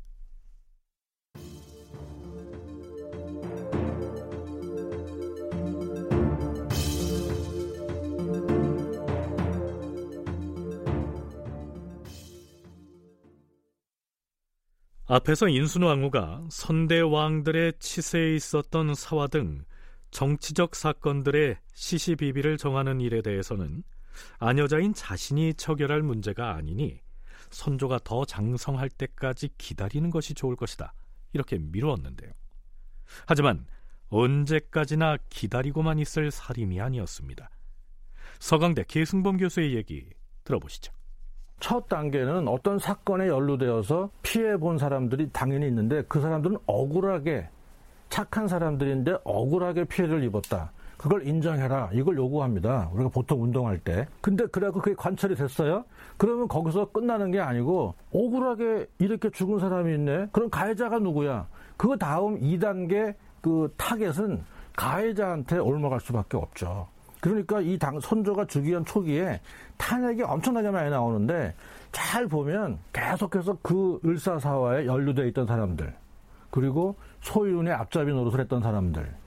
앞에서 15.07 15.49
인순왕후가 15.49 16.47
선대 16.49 17.01
왕들의 17.01 17.73
치세에 17.79 18.35
있었던 18.35 18.95
사화 18.95 19.27
등 19.27 19.63
정치적 20.11 20.75
사건들의 20.75 21.57
시시비비를 21.73 22.57
정하는 22.57 23.01
일에 23.01 23.21
대해서는 23.21 23.83
아녀자인 24.39 24.93
자신이 24.93 25.53
처결할 25.55 26.01
문제가 26.01 26.55
아니니 26.55 27.04
선조가 27.55 27.99
더 28.03 28.25
장성할 28.25 28.89
때까지 28.89 29.49
기다리는 29.57 30.09
것이 30.09 30.33
좋을 30.33 30.57
것이다. 30.57 30.93
이렇게 31.31 31.57
미루었는데요. 31.57 32.31
하지만 33.25 33.65
언제까지나 34.09 35.17
기다리고만 35.29 35.99
있을 35.99 36.31
살림이 36.31 36.81
아니었습니다. 36.81 37.49
서강대 38.39 38.83
계승범 38.87 39.37
교수의 39.37 39.73
얘기 39.75 40.09
들어보시죠. 40.43 40.91
첫 41.61 41.87
단계는 41.87 42.49
어떤 42.49 42.77
사건에 42.77 43.27
연루되어서 43.27 44.09
피해 44.21 44.57
본 44.57 44.77
사람들이 44.77 45.29
당연히 45.31 45.67
있는데 45.67 46.03
그 46.09 46.19
사람들은 46.19 46.57
억울하게 46.65 47.49
착한 48.09 48.49
사람들인데 48.49 49.19
억울하게 49.23 49.85
피해를 49.85 50.23
입었다. 50.23 50.73
그걸 51.05 51.27
인정해라. 51.27 51.91
이걸 51.93 52.17
요구합니다. 52.17 52.89
우리가 52.91 53.09
보통 53.09 53.43
운동할 53.43 53.77
때. 53.77 54.07
근데 54.21 54.43
그래갖고 54.47 54.81
그게 54.81 54.95
관철이 54.95 55.35
됐어요? 55.35 55.85
그러면 56.17 56.47
거기서 56.47 56.85
끝나는 56.85 57.29
게 57.29 57.39
아니고 57.39 57.93
억울하게 58.11 58.87
이렇게 58.97 59.29
죽은 59.29 59.59
사람이 59.59 59.93
있네? 59.93 60.29
그럼 60.31 60.49
가해자가 60.49 60.97
누구야? 60.97 61.45
그 61.77 61.95
다음 61.99 62.39
2단계 62.39 63.13
그 63.39 63.71
타겟은 63.77 64.41
가해자한테 64.75 65.59
옮아갈 65.59 65.99
수밖에 65.99 66.37
없죠. 66.37 66.87
그러니까 67.21 67.61
이 67.61 67.77
당, 67.77 67.99
선조가 67.99 68.47
주기현 68.47 68.85
초기에 68.85 69.39
탄핵이 69.77 70.23
엄청나게 70.23 70.71
많이 70.71 70.89
나오는데 70.89 71.53
잘 71.91 72.25
보면 72.25 72.79
계속해서 72.93 73.55
그 73.61 73.99
을사사화에 74.03 74.87
연루되어 74.87 75.25
있던 75.25 75.45
사람들 75.45 75.93
그리고 76.49 76.95
소윤의 77.21 77.71
앞잡이 77.73 78.11
노릇을 78.11 78.39
했던 78.39 78.59
사람들 78.59 79.24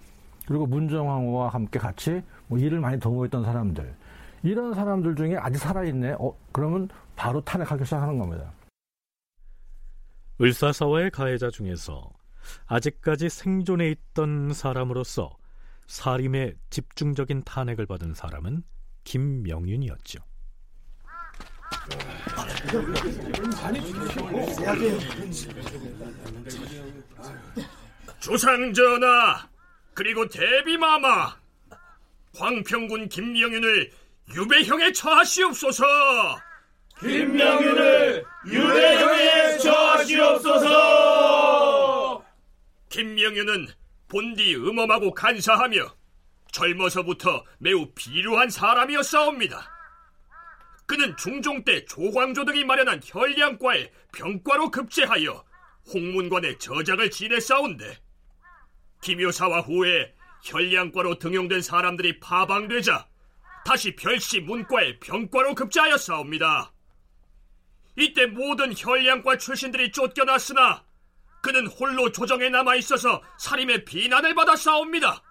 그리고 0.49 0.67
문정왕후와 0.67 1.51
함께 1.51 1.79
같이 1.79 2.23
뭐 2.47 2.59
일을 2.59 2.81
많이 2.81 2.99
도모했던 2.99 3.45
사람들. 3.45 3.95
이런 4.43 4.73
사람들 4.73 5.15
중에 5.15 5.37
아직 5.37 5.59
살아있네. 5.59 6.17
어, 6.19 6.35
그러면 6.53 6.89
바로 7.15 7.39
탄핵하기 7.43 7.85
시작하는 7.85 8.19
겁니다. 8.19 8.51
을사사화의 10.41 11.11
가해자 11.11 11.51
중에서 11.51 12.11
아직까지 12.65 13.29
생존해 13.29 13.91
있던 13.91 14.55
사람으로서 14.55 15.37
사림의 15.87 16.55
집중적인 16.71 17.43
탄핵을 17.45 17.85
받은 17.85 18.15
사람은 18.15 18.63
김명윤이었죠. 19.05 20.21
주상전하 28.21 29.58
그리고 29.99 30.27
대비마마 30.29 31.37
황평군 32.37 33.09
김명윤을 33.09 33.91
유배형에 34.33 34.93
처하시옵소서 34.93 35.85
김명윤을 37.01 38.25
유배형에 38.47 39.59
처하시옵소서 39.59 40.65
김명윤은 42.91 43.67
본디 44.07 44.55
음험하고 44.55 45.13
간사하며 45.13 45.93
젊어서부터 46.53 47.45
매우 47.59 47.91
비루한 47.97 48.51
사람이었사옵니다. 48.51 49.69
그는 50.87 51.17
중종 51.17 51.65
때 51.65 51.85
조광조 51.87 52.45
등이 52.45 52.63
마련한 52.63 53.01
혈량과에 53.05 53.91
병과로 54.13 54.71
급제하여 54.71 55.45
홍문관의 55.93 56.61
저작을 56.61 57.11
지냈사온데 57.11 57.99
김효사와 59.01 59.61
후에 59.61 60.15
혈량과로 60.45 61.19
등용된 61.19 61.63
사람들이 61.63 62.21
파방되자 62.21 63.07
다시 63.65 63.95
별시 63.97 64.41
문과에 64.41 64.99
병과로 64.99 65.55
급제하였사옵니다. 65.55 66.73
이때 67.97 68.27
모든 68.27 68.73
혈량과 68.77 69.39
출신들이 69.39 69.93
쫓겨났으나 69.93 70.85
그는 71.43 71.67
홀로 71.67 72.11
조정에 72.13 72.49
남아 72.49 72.77
있어서 72.77 73.23
살림의 73.39 73.85
비난을 73.85 74.35
받아 74.35 74.57
싸웁니다. 74.57 75.23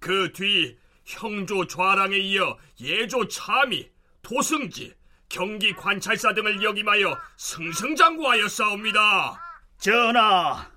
그 0.00 0.32
뒤 0.32 0.76
형조 1.04 1.66
좌랑에 1.66 2.16
이어 2.16 2.56
예조 2.80 3.28
참이, 3.28 3.88
도승지, 4.22 4.94
경기 5.28 5.72
관찰사 5.74 6.34
등을 6.34 6.62
역임하여 6.62 7.18
승승장구하여 7.36 8.48
싸웁니다. 8.48 9.40
전하, 9.78 10.70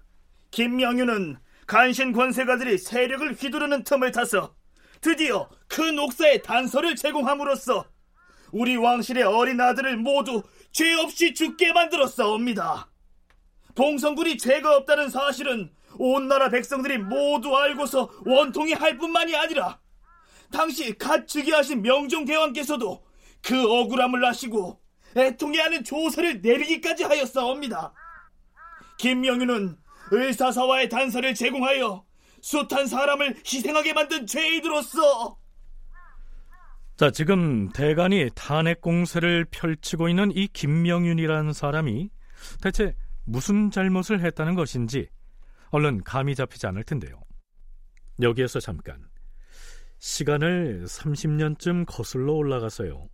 김명윤은 0.52 1.38
간신 1.68 2.12
권세가들이 2.12 2.78
세력을 2.78 3.34
휘두르는 3.34 3.84
틈을 3.84 4.12
타서 4.12 4.56
드디어 5.02 5.50
큰 5.68 5.98
옥사의 5.98 6.42
단서를 6.44 6.96
제공함으로써 6.96 7.86
우리 8.52 8.78
왕실의 8.78 9.24
어린 9.24 9.60
아들을 9.60 9.98
모두 9.98 10.44
죄 10.72 10.94
없이 10.94 11.34
죽게 11.34 11.74
만들었사옵니다. 11.74 12.90
동성군이 13.74 14.38
죄가 14.38 14.78
없다는 14.78 15.10
사실은 15.10 15.72
온 15.98 16.28
나라 16.28 16.50
백성들이 16.50 16.98
모두 16.98 17.56
알고서 17.56 18.10
원통이 18.26 18.74
할 18.74 18.98
뿐만이 18.98 19.36
아니라 19.36 19.80
당시 20.52 20.98
갓 20.98 21.28
즉위하신 21.28 21.82
명종대왕께서도 21.82 23.04
그 23.42 23.64
억울함을 23.64 24.24
아시고 24.26 24.80
애통해 25.18 25.60
하는 25.62 25.84
조서를 25.84 26.42
내리기까지 26.42 27.04
하였사옵니다. 27.04 27.94
김명윤은 28.98 29.78
의사사와의 30.12 30.90
단서를 30.90 31.34
제공하여 31.34 32.06
숱한 32.42 32.88
사람을 32.88 33.38
희생하게 33.46 33.94
만든 33.94 34.28
죄인으로서 34.28 35.38
자, 36.98 37.12
지금 37.12 37.68
대간이 37.70 38.30
탄핵 38.36 38.80
공세를 38.80 39.46
펼치고 39.52 40.08
있는 40.08 40.32
이 40.32 40.48
김명윤이라는 40.48 41.52
사람이 41.52 42.10
대체 42.62 42.96
무슨 43.26 43.70
잘못을 43.70 44.22
했다는 44.22 44.56
것인지 44.56 45.10
얼른 45.72 46.04
감이 46.04 46.36
잡히지 46.36 46.68
않을 46.68 46.84
텐데요. 46.84 47.22
여기에서 48.22 48.62
잠깐 48.62 49.04
시간을 50.00 50.86
30년쯤 50.86 51.86
거슬러 51.86 52.34
올라가서요. 52.34 53.10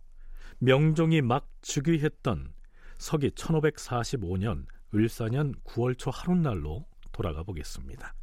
명종이 0.58 1.20
막 1.22 1.48
즉위했던 1.62 2.52
서기 2.98 3.30
1545년 3.30 4.66
을사년 4.94 5.54
9월 5.64 5.98
초 5.98 6.10
하룻날로 6.10 6.86
돌아가 7.12 7.42
보겠습니다. 7.42 8.14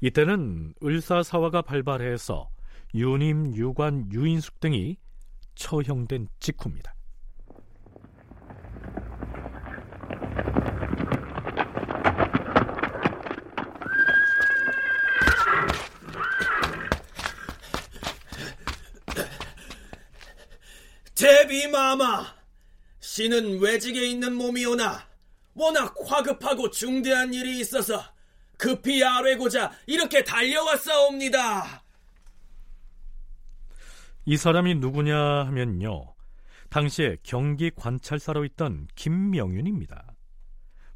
이때는 0.00 0.74
을사사화가 0.82 1.62
발발해서 1.62 2.50
유님, 2.94 3.56
유관, 3.56 4.12
유인숙 4.12 4.60
등이 4.60 4.96
처형된 5.54 6.28
직후입니다. 6.40 6.94
제비마마, 21.14 22.26
씨는 23.00 23.60
외직에 23.60 24.06
있는 24.06 24.34
몸이오나 24.34 25.13
워낙 25.54 25.94
화급하고 26.04 26.70
중대한 26.70 27.32
일이 27.32 27.60
있어서 27.60 28.02
급히 28.56 29.02
아뢰고자 29.02 29.72
이렇게 29.86 30.22
달려왔사옵니다. 30.22 31.82
이 34.26 34.36
사람이 34.36 34.76
누구냐 34.76 35.16
하면요. 35.46 36.14
당시에 36.70 37.18
경기 37.22 37.70
관찰사로 37.70 38.44
있던 38.46 38.88
김명윤입니다. 38.94 40.14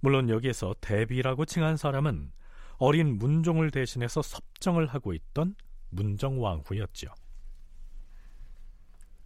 물론 0.00 0.28
여기에서 0.28 0.74
대비라고 0.80 1.44
칭한 1.44 1.76
사람은 1.76 2.32
어린 2.78 3.18
문종을 3.18 3.70
대신해서 3.70 4.22
섭정을 4.22 4.86
하고 4.86 5.12
있던 5.12 5.56
문정왕후였죠. 5.90 7.08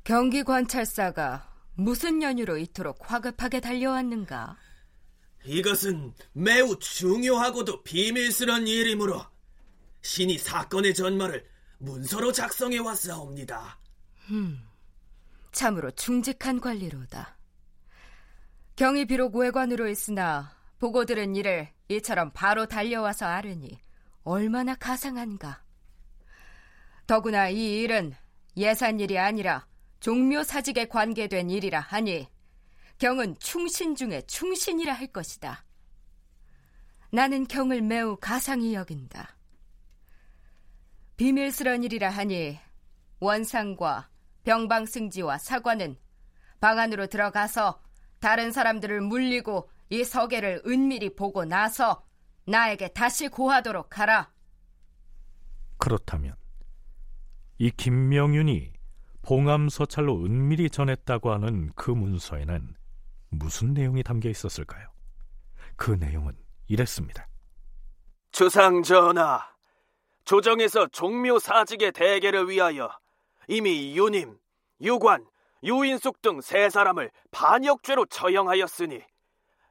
경기 0.04 0.42
관찰사가 0.42 1.48
무슨 1.74 2.22
연유로 2.22 2.58
이토록 2.58 3.10
화급하게 3.10 3.60
달려왔는가? 3.60 4.56
이것은 5.44 6.14
매우 6.32 6.78
중요하고도 6.78 7.82
비밀스런 7.82 8.66
일이므로 8.66 9.24
신이 10.02 10.38
사건의 10.38 10.94
전말을 10.94 11.44
문서로 11.78 12.32
작성해 12.32 12.78
왔사옵니다. 12.78 13.78
음, 14.30 14.62
참으로 15.50 15.90
충직한 15.92 16.60
관리로다. 16.60 17.36
경이 18.76 19.06
비록 19.06 19.36
외관으로 19.36 19.88
있으나 19.88 20.56
보고 20.78 21.04
들은 21.04 21.36
일을 21.36 21.68
이처럼 21.88 22.30
바로 22.32 22.66
달려와서 22.66 23.26
아르니 23.26 23.78
얼마나 24.24 24.74
가상한가. 24.74 25.62
더구나 27.06 27.48
이 27.48 27.82
일은 27.82 28.14
예산 28.56 29.00
일이 29.00 29.18
아니라 29.18 29.66
종묘 30.00 30.44
사직에 30.44 30.86
관계된 30.86 31.50
일이라 31.50 31.80
하니 31.80 32.28
경은 33.02 33.34
충신 33.40 33.96
중에 33.96 34.22
충신이라 34.28 34.92
할 34.92 35.08
것이다. 35.08 35.64
나는 37.10 37.48
경을 37.48 37.82
매우 37.82 38.16
가상히 38.16 38.74
여긴다. 38.74 39.36
비밀스런 41.16 41.82
일이라 41.82 42.10
하니 42.10 42.60
원상과 43.18 44.08
병방승지와 44.44 45.38
사관은 45.38 45.96
방 46.60 46.78
안으로 46.78 47.08
들어가서 47.08 47.82
다른 48.20 48.52
사람들을 48.52 49.00
물리고 49.00 49.68
이 49.90 50.04
서계를 50.04 50.62
은밀히 50.64 51.16
보고 51.16 51.44
나서 51.44 52.06
나에게 52.46 52.86
다시 52.86 53.26
고하도록 53.26 53.98
하라. 53.98 54.30
그렇다면 55.76 56.36
이 57.58 57.72
김명윤이 57.72 58.70
봉암 59.22 59.70
서찰로 59.70 60.24
은밀히 60.24 60.70
전했다고 60.70 61.32
하는 61.32 61.72
그 61.74 61.90
문서에는 61.90 62.76
무슨 63.32 63.72
내용이 63.72 64.02
담겨 64.02 64.28
있었을까요? 64.28 64.88
그 65.76 65.90
내용은 65.92 66.36
이랬습니다. 66.68 67.26
주상 68.30 68.82
전하, 68.82 69.42
조정에서 70.24 70.86
종묘 70.88 71.38
사직의 71.38 71.92
대계를 71.92 72.48
위하여 72.48 72.90
이미 73.48 73.96
유님, 73.96 74.38
유관, 74.80 75.26
유인숙 75.64 76.20
등 76.22 76.40
세 76.40 76.68
사람을 76.70 77.10
반역죄로 77.30 78.06
처형하였으니 78.06 79.00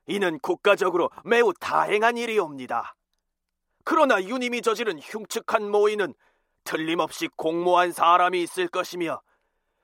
이는 0.07 0.39
국가적으로 0.39 1.09
매우 1.23 1.53
다행한 1.53 2.17
일이옵니다. 2.17 2.95
그러나 3.83 4.21
유님이 4.21 4.61
저지른 4.61 4.99
흉측한 4.99 5.69
모의는 5.69 6.13
틀림없이 6.63 7.27
공모한 7.35 7.91
사람이 7.91 8.41
있을 8.41 8.67
것이며 8.67 9.21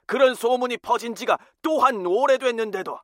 그런 0.06 0.34
소문이 0.36 0.78
퍼진 0.78 1.16
지가 1.16 1.38
또한 1.62 2.06
오래됐는데도 2.06 3.00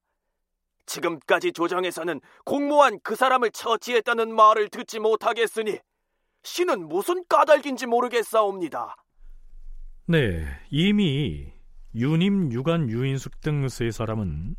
지금까지 0.86 1.52
조정에서는 1.54 2.20
공모한 2.46 3.00
그 3.04 3.16
사람을 3.16 3.52
처치했다는 3.52 4.36
말을 4.36 4.70
듣지 4.70 5.00
못하겠으니 5.00 5.80
신은 6.44 6.88
무슨 6.90 7.24
까닭인지 7.28 7.86
모르겠사옵니다. 7.88 8.96
네, 10.08 10.46
이미 10.70 11.54
유님, 11.96 12.52
유관, 12.52 12.90
유인숙 12.90 13.40
등 13.42 13.68
세 13.70 13.92
사람은 13.92 14.56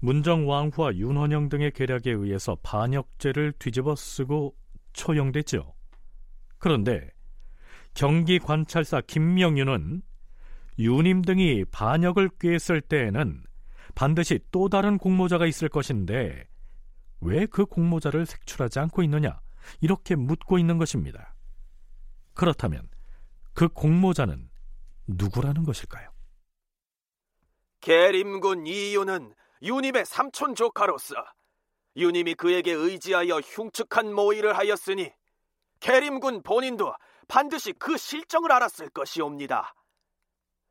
문정 0.00 0.48
왕후와 0.48 0.94
윤헌영 0.96 1.48
등의 1.48 1.72
계략에 1.72 2.10
의해서 2.10 2.56
반역죄를 2.62 3.52
뒤집어 3.58 3.94
쓰고 3.96 4.54
처형됐죠. 4.92 5.74
그런데 6.58 7.10
경기 7.94 8.38
관찰사 8.38 9.00
김명윤은 9.06 10.02
유님 10.78 11.22
등이 11.22 11.64
반역을 11.72 12.30
꾀했을 12.40 12.80
때에는 12.80 13.42
반드시 13.94 14.40
또 14.50 14.68
다른 14.68 14.98
공모자가 14.98 15.46
있을 15.46 15.68
것인데 15.68 16.48
왜 17.20 17.46
그 17.46 17.66
공모자를 17.66 18.26
색출하지 18.26 18.78
않고 18.78 19.02
있느냐 19.02 19.40
이렇게 19.80 20.14
묻고 20.14 20.58
있는 20.58 20.78
것입니다. 20.78 21.34
그렇다면 22.34 22.88
그 23.54 23.68
공모자는 23.68 24.48
누구라는 25.08 25.64
것일까요? 25.64 26.10
계림군 27.80 28.66
이유는 28.66 29.34
유님의 29.62 30.06
삼촌 30.06 30.54
조카로서 30.54 31.14
유님이 31.96 32.34
그에게 32.34 32.72
의지하여 32.72 33.38
흉측한 33.40 34.14
모의를 34.14 34.56
하였으니 34.56 35.10
계림군 35.80 36.42
본인도 36.42 36.94
반드시 37.26 37.72
그 37.72 37.96
실정을 37.96 38.52
알았을 38.52 38.90
것이옵니다. 38.90 39.74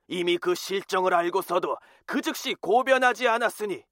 이미 0.08 0.38
그 0.38 0.56
실정을 0.56 1.14
알고서도 1.14 1.78
그 2.06 2.22
즉시 2.22 2.56
고변하지 2.56 3.28
않았으니 3.28 3.84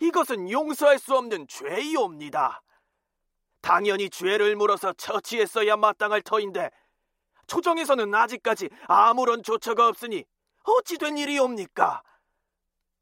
이것은 0.00 0.50
용서할 0.50 0.98
수 0.98 1.16
없는 1.16 1.46
죄이옵니다. 1.48 2.62
당연히 3.60 4.08
죄를 4.08 4.56
물어서 4.56 4.92
처치했어야 4.94 5.76
마땅할 5.76 6.22
터인데 6.22 6.70
초정에서는 7.46 8.14
아직까지 8.14 8.70
아무런 8.86 9.42
조처가 9.42 9.88
없으니 9.88 10.24
어찌 10.64 10.96
된 10.98 11.18
일이옵니까? 11.18 12.02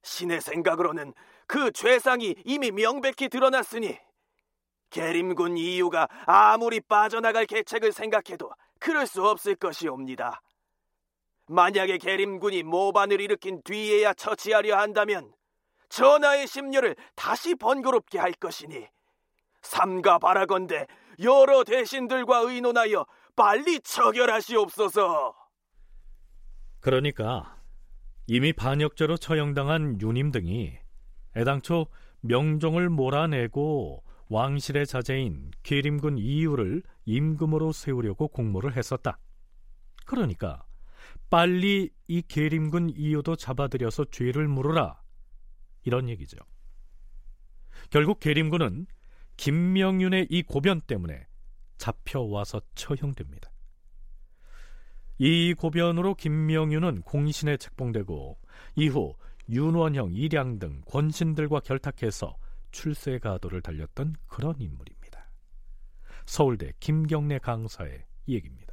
신의 0.03 0.41
생각으로는 0.41 1.13
그 1.47 1.71
죄상이 1.71 2.35
이미 2.45 2.71
명백히 2.71 3.29
드러났으니 3.29 3.99
계림군 4.91 5.59
이유가 5.59 6.09
아무리 6.27 6.81
빠져나갈 6.81 7.47
계책을 7.47 7.93
생각해도 7.93 8.51
그럴 8.81 9.07
수 9.07 9.27
없을 9.27 9.55
것이옵니다. 9.55 10.41
만약에 11.49 11.99
계림군이 11.99 12.63
모반을 12.63 13.21
일으킨 13.21 13.63
뒤에야 13.63 14.15
처치하려 14.15 14.77
한다면 14.79 15.33
전하의 15.89 16.47
심려를 16.47 16.95
다시 17.15 17.55
번거롭게 17.55 18.19
할 18.19 18.33
것이니 18.33 18.87
삼가 19.63 20.19
바라건대 20.19 20.87
여러 21.23 21.65
대신들과 21.65 22.39
의논하여 22.41 23.07
빨리 23.35 23.81
처결하시옵소서. 23.81 25.35
그러니까 26.81 27.57
이미 28.27 28.53
반역죄로 28.53 29.17
처형당한 29.17 30.01
유님 30.01 30.31
등이 30.31 30.79
애당초 31.37 31.87
명종을 32.21 32.89
몰아내고 32.91 34.05
왕실의 34.29 34.87
자제인 34.87 35.51
계림군 35.63 36.19
이유를 36.19 36.83
임금으로 37.07 37.73
세우려고 37.73 38.29
공모를 38.29 38.77
했었다. 38.77 39.19
그러니까 40.05 40.65
빨리 41.31 41.91
이 42.07 42.23
계림군 42.23 42.91
이유도 42.91 43.37
잡아들여서 43.37 44.07
죄를 44.07 44.49
물으라 44.49 45.01
이런 45.85 46.09
얘기죠. 46.09 46.39
결국 47.91 48.21
계림군은 48.21 48.87
김명윤의 49.37 50.29
이 50.31 50.43
고변 50.43 50.81
때문에 50.81 51.27
잡혀와서 51.77 52.61
처형됩니다. 52.75 53.51
이 55.19 55.55
고변으로 55.55 56.15
김명윤은 56.15 57.03
공신에 57.03 57.57
책봉되고 57.57 58.39
이후 58.77 59.15
윤원형, 59.49 60.13
이량 60.13 60.59
등 60.59 60.83
권신들과 60.87 61.61
결탁해서 61.61 62.37
출세 62.71 63.19
가도를 63.19 63.63
달렸던 63.63 64.15
그런 64.27 64.55
인물입니다. 64.61 65.31
서울대 66.27 66.73
김경래 66.79 67.39
강사의 67.39 68.05
얘기입니다. 68.29 68.68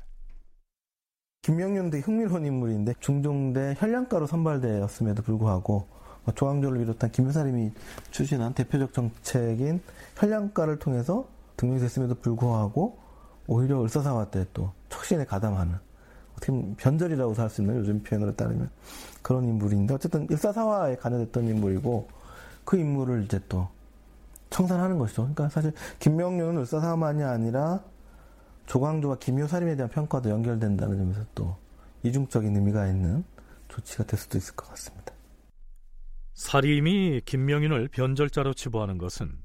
김명윤도 1.46 2.00
흥미로운 2.00 2.44
인물인데 2.44 2.96
중종대 3.00 3.76
현량가로 3.78 4.26
선발되었음에도 4.26 5.22
불구하고 5.22 5.86
조항조를 6.34 6.80
비롯한 6.80 7.12
김여사님이 7.12 7.72
추진한 8.10 8.52
대표적 8.56 8.94
정책인 8.94 9.80
현량가를 10.18 10.80
통해서 10.80 11.28
등용됐음에도 11.58 12.16
불구하고 12.16 12.98
오히려 13.46 13.84
을사사화 13.84 14.32
때 14.32 14.44
또 14.54 14.72
척신에 14.90 15.24
가담하는 15.26 15.76
어떻게 16.32 16.52
보면 16.52 16.78
변절이라고 16.78 17.36
할 17.36 17.48
수 17.48 17.62
있는 17.62 17.78
요즘 17.78 18.02
표현으로 18.02 18.36
따르면 18.36 18.72
그런 19.22 19.44
인물인데 19.46 19.94
어쨌든 19.94 20.28
일사사화에 20.32 20.96
관여됐던 20.96 21.48
인물이고 21.48 22.08
그 22.64 22.76
인물을 22.76 23.24
이제 23.24 23.40
또 23.48 23.68
청산하는 24.50 24.98
것이죠. 24.98 25.22
그러니까 25.22 25.50
사실 25.50 25.74
김명윤은 26.00 26.58
을사사화만이 26.62 27.24
아니라 27.24 27.82
조광조와 28.66 29.18
김효사림에 29.20 29.76
대한 29.76 29.90
평가도 29.90 30.30
연결된다는 30.30 30.98
점에서 30.98 31.26
또 31.36 31.58
이중적인 32.04 32.56
의미가 32.56 32.88
있는 32.88 33.24
조치가 33.68 34.06
될 34.06 34.20
수도 34.20 34.38
있을 34.38 34.56
것 34.56 34.68
같습니다. 34.70 35.14
사림이 36.34 37.22
김명윤을 37.26 37.88
변절자로 37.90 38.54
치부하는 38.54 38.98
것은 38.98 39.44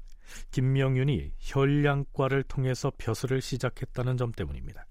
김명윤이 0.51 1.33
혈량과를 1.39 2.43
통해서 2.43 2.91
벼슬을 2.97 3.41
시작했다는 3.41 4.17
점 4.17 4.31
때문입니다. 4.31 4.85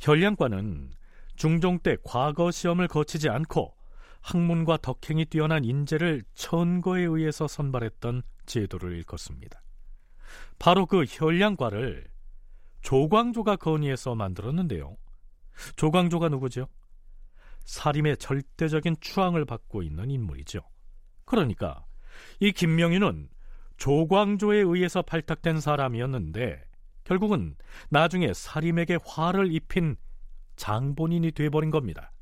혈량과는 0.00 0.92
중종 1.36 1.78
때 1.78 1.96
과거 2.04 2.50
시험을 2.50 2.88
거치지 2.88 3.28
않고 3.28 3.74
학문과 4.20 4.78
덕행이 4.78 5.26
뛰어난 5.26 5.64
인재를 5.64 6.24
천거에 6.34 7.02
의해서 7.02 7.46
선발했던 7.46 8.22
제도를 8.46 8.96
일컫습니다. 8.96 9.62
바로 10.58 10.86
그 10.86 11.04
혈량과를 11.06 12.06
조광조가 12.84 13.56
건의해서 13.56 14.14
만들었는데요. 14.14 14.96
조광조가 15.76 16.28
누구죠? 16.28 16.68
사림의 17.64 18.18
절대적인 18.18 18.96
추앙을 19.00 19.46
받고 19.46 19.82
있는 19.82 20.10
인물이죠. 20.10 20.60
그러니까 21.24 21.86
이 22.40 22.52
김명윤은 22.52 23.30
조광조에 23.78 24.58
의해서 24.58 25.00
발탁된 25.00 25.60
사람이었는데 25.60 26.62
결국은 27.04 27.56
나중에 27.88 28.32
사림에게 28.34 28.98
화를 29.04 29.52
입힌 29.52 29.96
장본인이 30.56 31.32
돼버린 31.32 31.70
겁니다. 31.70 32.12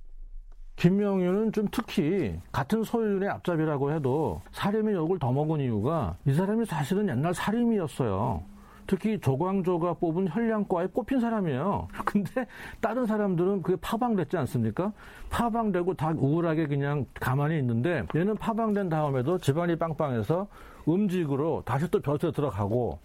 김명윤은 0.76 1.52
좀 1.52 1.66
특히 1.72 2.38
같은 2.52 2.84
소윤의 2.84 3.28
앞잡이라고 3.28 3.92
해도 3.92 4.40
사림의 4.52 4.94
욕을 4.94 5.18
더 5.18 5.32
먹은 5.32 5.60
이유가 5.60 6.16
이 6.24 6.32
사람이 6.32 6.66
사실은 6.66 7.08
옛날 7.08 7.34
사림이었어요. 7.34 8.51
특히 8.86 9.18
조광조가 9.18 9.94
뽑은 9.94 10.28
혈량과에 10.28 10.88
꼽힌 10.88 11.20
사람이에요. 11.20 11.88
근데 12.04 12.46
다른 12.80 13.06
사람들은 13.06 13.62
그게 13.62 13.76
파방됐지 13.80 14.36
않습니까? 14.38 14.92
파방되고 15.30 15.94
다 15.94 16.12
우울하게 16.16 16.66
그냥 16.66 17.06
가만히 17.14 17.58
있는데 17.58 18.04
얘는 18.14 18.36
파방된 18.36 18.88
다음에도 18.88 19.38
집안이 19.38 19.76
빵빵해서 19.76 20.46
음직으로 20.88 21.62
다시 21.64 21.90
또 21.90 22.00
벼슬에 22.00 22.32
들어가고 22.32 22.98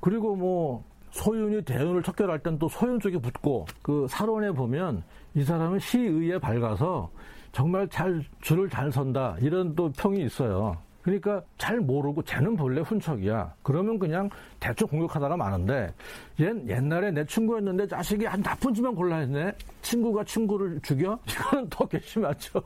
그리고 0.00 0.36
뭐 0.36 0.84
소윤이 1.10 1.62
대운을 1.62 2.02
척결할 2.02 2.40
땐 2.40 2.58
또 2.58 2.68
소윤 2.68 3.00
쪽에 3.00 3.18
붙고 3.18 3.66
그 3.82 4.06
사론에 4.08 4.50
보면 4.50 5.02
이 5.34 5.42
사람은 5.42 5.78
시의에 5.78 6.38
밝아서 6.38 7.10
정말 7.52 7.88
잘 7.88 8.22
줄을 8.42 8.68
잘 8.68 8.92
선다 8.92 9.36
이런 9.40 9.74
또 9.74 9.90
평이 9.90 10.22
있어요. 10.22 10.76
그러니까 11.06 11.40
잘 11.56 11.78
모르고 11.78 12.20
쟤는 12.24 12.56
본래 12.56 12.80
훈척이야. 12.80 13.54
그러면 13.62 13.96
그냥 13.96 14.28
대충 14.58 14.88
공격하다가 14.88 15.36
마는데 15.36 15.94
얜 16.36 16.68
옛날에 16.68 17.12
내 17.12 17.24
친구였는데 17.24 17.86
자식이 17.86 18.24
한 18.24 18.42
나쁜 18.42 18.74
짓만 18.74 18.92
골라 18.92 19.18
했네. 19.18 19.52
친구가 19.82 20.24
친구를 20.24 20.80
죽여? 20.82 21.16
이거는 21.30 21.68
더 21.70 21.86
괘씸하죠. 21.86 22.60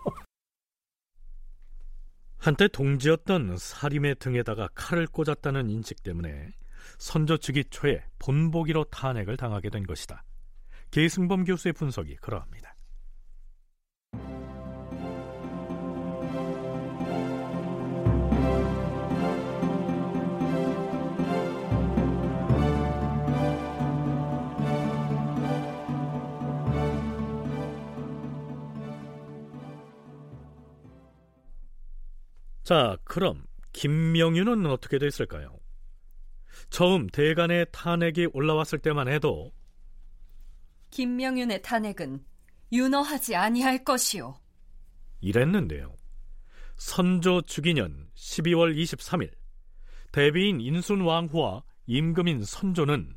한때 2.38 2.66
동지였던 2.68 3.58
사림의 3.58 4.14
등에다가 4.14 4.70
칼을 4.74 5.06
꽂았다는 5.08 5.68
인식 5.68 6.02
때문에 6.02 6.48
선조 6.96 7.36
즉위 7.36 7.64
초에 7.64 8.02
본보기로 8.18 8.84
탄핵을 8.84 9.36
당하게 9.36 9.68
된 9.68 9.86
것이다. 9.86 10.24
계승범 10.90 11.44
교수의 11.44 11.74
분석이 11.74 12.16
그러합니다. 12.16 12.74
자, 32.70 32.96
그럼 33.02 33.44
김명윤은 33.72 34.64
어떻게 34.66 35.00
됐을까요? 35.00 35.58
처음 36.70 37.08
대간의 37.08 37.66
탄핵이 37.72 38.28
올라왔을 38.32 38.78
때만 38.78 39.08
해도 39.08 39.52
김명윤의 40.90 41.62
탄핵은 41.62 42.24
윤허하지 42.70 43.34
아니할 43.34 43.82
것이요. 43.82 44.38
이랬는데요. 45.20 45.96
선조 46.76 47.42
주기년 47.42 48.08
12월 48.14 48.76
23일 48.76 49.32
대비인 50.12 50.60
인순왕후와 50.60 51.64
임금인 51.86 52.44
선조는 52.44 53.16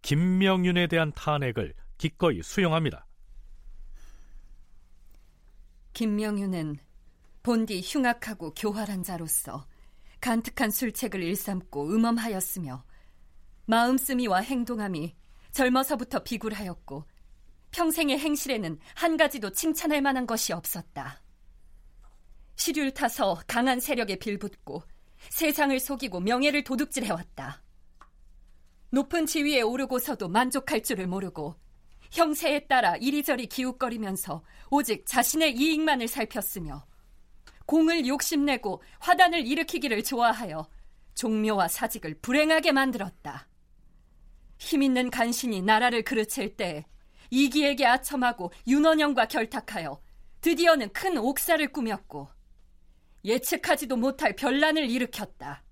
김명윤에 0.00 0.86
대한 0.86 1.12
탄핵을 1.12 1.74
기꺼이 1.98 2.40
수용합니다. 2.40 3.06
김명윤은 5.92 6.78
본디 7.42 7.80
흉악하고 7.84 8.54
교활한 8.54 9.02
자로서 9.02 9.66
간특한 10.20 10.70
술책을 10.70 11.22
일삼고 11.22 11.88
음험하였으며 11.88 12.84
마음쓰미와 13.64 14.40
행동함이 14.40 15.16
젊어서부터 15.52 16.22
비굴하였고 16.22 17.04
평생의 17.70 18.18
행실에는 18.18 18.78
한 18.94 19.16
가지도 19.16 19.50
칭찬할 19.52 20.02
만한 20.02 20.26
것이 20.26 20.52
없었다. 20.52 21.22
시류를 22.56 22.92
타서 22.92 23.40
강한 23.46 23.80
세력에 23.80 24.16
빌붙고 24.16 24.82
세상을 25.30 25.78
속이고 25.80 26.20
명예를 26.20 26.64
도둑질해왔다. 26.64 27.62
높은 28.90 29.24
지위에 29.24 29.62
오르고서도 29.62 30.28
만족할 30.28 30.82
줄을 30.82 31.06
모르고 31.06 31.54
형세에 32.10 32.66
따라 32.66 32.96
이리저리 32.96 33.46
기웃거리면서 33.46 34.42
오직 34.70 35.06
자신의 35.06 35.54
이익만을 35.56 36.08
살폈으며 36.08 36.89
공을 37.70 38.08
욕심내고 38.08 38.82
화단을 38.98 39.46
일으키기를 39.46 40.02
좋아하여 40.02 40.68
종묘와 41.14 41.68
사직을 41.68 42.18
불행하게 42.20 42.72
만들었다. 42.72 43.46
힘있는 44.58 45.10
간신이 45.10 45.62
나라를 45.62 46.02
그르칠 46.02 46.56
때 46.56 46.84
이기에게 47.30 47.86
아첨하고 47.86 48.52
윤원영과 48.66 49.26
결탁하여 49.26 50.02
드디어는 50.40 50.92
큰 50.92 51.16
옥사를 51.16 51.64
꾸몄고 51.72 52.28
예측하지도 53.24 53.96
못할 53.96 54.34
변란을 54.34 54.90
일으켰다. 54.90 55.62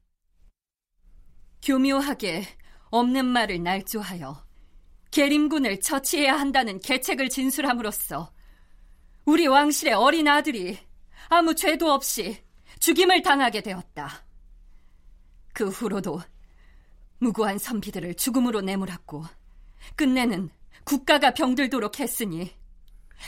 교묘하게 1.62 2.44
없는 2.90 3.26
말을 3.26 3.60
날조하여 3.64 4.46
계림군을 5.10 5.80
처치해야 5.80 6.38
한다는 6.38 6.78
계책을 6.78 7.28
진술함으로써 7.28 8.32
우리 9.24 9.48
왕실의 9.48 9.94
어린 9.94 10.28
아들이 10.28 10.78
아무 11.28 11.54
죄도 11.54 11.90
없이 11.90 12.42
죽임을 12.80 13.22
당하게 13.22 13.62
되었다. 13.62 14.24
그 15.52 15.68
후로도 15.68 16.20
무고한 17.18 17.58
선비들을 17.58 18.14
죽음으로 18.14 18.60
내몰았고 18.60 19.24
끝내는 19.96 20.50
국가가 20.84 21.34
병들도록 21.34 22.00
했으니 22.00 22.52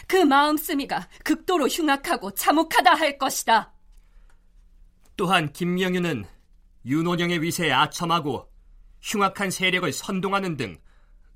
그 0.07 0.17
마음쓰미가 0.17 1.09
극도로 1.25 1.67
흉악하고 1.67 2.31
참혹하다 2.33 2.95
할 2.95 3.19
것이다. 3.19 3.73
또한 5.17 5.53
김명윤은 5.53 6.25
윤원영의 6.87 7.43
위세에 7.43 7.73
아첨하고 7.73 8.49
흉악한 9.03 9.51
세력을 9.51 9.93
선동하는 9.93 10.57
등 10.57 10.79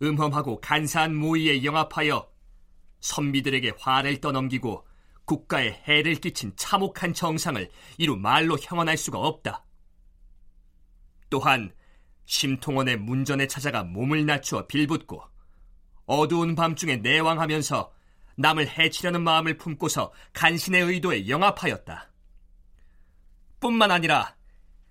음험하고 0.03 0.61
간사한 0.61 1.15
모의에 1.15 1.65
영합하여 1.65 2.29
선비들에게 3.01 3.75
화를 3.79 4.21
떠넘기고 4.21 4.87
국가에 5.25 5.83
해를 5.87 6.17
끼친 6.17 6.53
참혹한 6.57 7.15
정상을 7.15 7.69
이루 7.99 8.17
말로 8.17 8.59
형언할 8.61 8.97
수가 8.97 9.19
없다. 9.19 9.65
또한 11.31 11.75
심통원의 12.27 12.99
문전에 12.99 13.47
찾아가 13.47 13.83
몸을 13.85 14.27
낮추어 14.27 14.67
빌붙고 14.67 15.23
어두운 16.07 16.55
밤중에 16.55 16.97
내왕하면서 16.97 17.93
남을 18.37 18.69
해치려는 18.69 19.23
마음을 19.23 19.57
품고서 19.57 20.13
간신의 20.33 20.83
의도에 20.83 21.29
영합하였다. 21.29 22.11
뿐만 23.61 23.91
아니라 23.91 24.37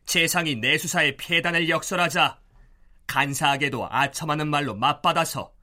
재상이 0.05 0.55
내수사의 0.55 1.17
폐단을 1.17 1.69
역설하자 1.69 2.39
간사하게도 3.07 3.87
아첨하는 3.89 4.47
말로 4.47 4.75
맞받아서 4.75 5.53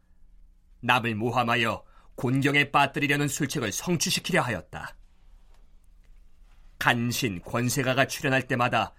남을 0.80 1.14
모함하여 1.14 1.84
곤경에 2.20 2.70
빠뜨리려는 2.70 3.28
술책을 3.28 3.72
성취시키려 3.72 4.42
하였다. 4.42 4.94
간신 6.78 7.40
권세가가 7.40 8.08
출연할 8.08 8.46
때마다 8.46 8.92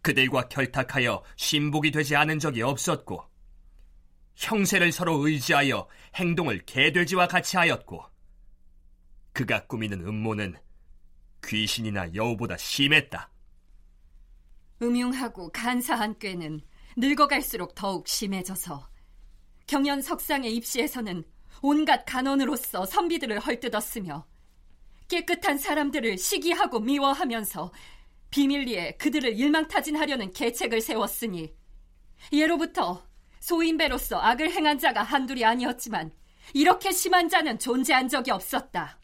그들과 0.00 0.46
결탁하여 0.46 1.24
신복이 1.34 1.90
되지 1.90 2.14
않은 2.14 2.38
적이 2.38 2.62
없었고 2.62 3.28
형세를 4.36 4.92
서로 4.92 5.26
의지하여 5.26 5.88
행동을 6.14 6.64
개돼지와 6.66 7.26
같이 7.26 7.56
하였고 7.56 8.04
그가 9.32 9.66
꾸미는 9.66 10.06
음모는 10.06 10.54
귀신이나 11.44 12.14
여우보다 12.14 12.56
심했다. 12.56 13.28
음흉하고 14.82 15.50
간사한 15.50 16.20
꾀는 16.20 16.60
늙어갈수록 16.96 17.74
더욱 17.74 18.06
심해져서 18.06 18.88
경연 19.66 20.00
석상의 20.00 20.54
입시에서는 20.54 21.24
온갖 21.62 22.04
간원으로서 22.04 22.86
선비들을 22.86 23.40
헐뜯었으며 23.40 24.26
깨끗한 25.08 25.58
사람들을 25.58 26.18
시기하고 26.18 26.80
미워하면서 26.80 27.72
비밀리에 28.30 28.92
그들을 28.92 29.38
일망타진하려는 29.38 30.32
계책을 30.32 30.80
세웠으니 30.80 31.54
예로부터 32.32 33.06
소인배로서 33.40 34.18
악을 34.20 34.50
행한 34.50 34.78
자가 34.78 35.02
한둘이 35.02 35.44
아니었지만 35.44 36.12
이렇게 36.54 36.92
심한 36.92 37.28
자는 37.28 37.58
존재한 37.58 38.08
적이 38.08 38.32
없었다. 38.32 38.98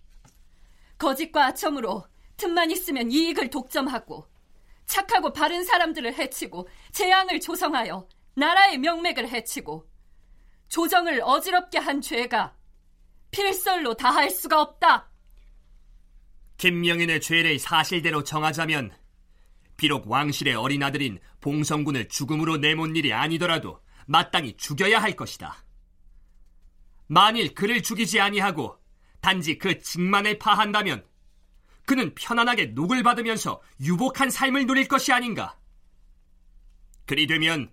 거짓과 0.99 1.47
아첨으로 1.47 2.05
틈만 2.37 2.71
있으면 2.71 3.11
이익을 3.11 3.51
독점하고 3.51 4.27
착하고 4.87 5.33
바른 5.33 5.65
사람들을 5.65 6.15
해치고 6.15 6.69
재앙을 6.93 7.41
조성하여 7.41 8.09
나라의 8.35 8.79
명맥을 8.79 9.29
해치고 9.29 9.89
조정을 10.75 11.21
어지럽게 11.23 11.79
한 11.79 12.01
죄가 12.01 12.53
필설로 13.31 13.95
다할 13.95 14.29
수가 14.29 14.61
없다. 14.61 15.09
김명인의 16.57 17.21
죄를 17.21 17.61
사실대로 17.61 18.25
정하자면 18.25 18.93
비록 19.77 20.11
왕실의 20.11 20.57
어린 20.57 20.83
아들인 20.83 21.21
봉성군을 21.41 22.09
죽음으로 22.09 22.57
내몬 22.57 22.97
일이 22.97 23.13
아니더라도 23.13 23.79
마땅히 24.07 24.57
죽여야 24.57 25.01
할 25.01 25.15
것이다. 25.15 25.65
만일 27.07 27.55
그를 27.55 27.81
죽이지 27.81 28.21
아니하고 28.21 28.77
단지 29.21 29.59
그 29.59 29.79
직만을 29.79 30.41
파한다면 30.41 31.07
그는 31.87 32.13
편안하게 32.17 32.73
녹을 32.75 33.05
받으면서 33.05 33.63
유복한 33.81 34.29
삶을 34.29 34.67
누릴 34.67 34.89
것이 34.89 35.13
아닌가. 35.13 35.57
그리 37.07 37.29
되면 37.29 37.71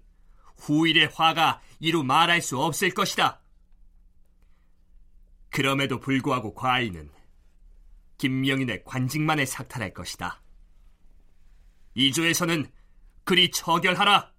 후일의 0.62 1.10
화가 1.14 1.62
이루 1.80 2.04
말할 2.04 2.42
수 2.42 2.60
없을 2.60 2.92
것이다. 2.92 3.42
그럼에도 5.50 6.00
불구하고 6.00 6.54
과인은 6.54 7.10
김명인의 8.18 8.84
관직만을 8.86 9.46
삭탈할 9.46 9.94
것이다. 9.94 10.42
이조에서는 11.96 12.68
그리 13.24 13.50
처결하라. 13.52 14.32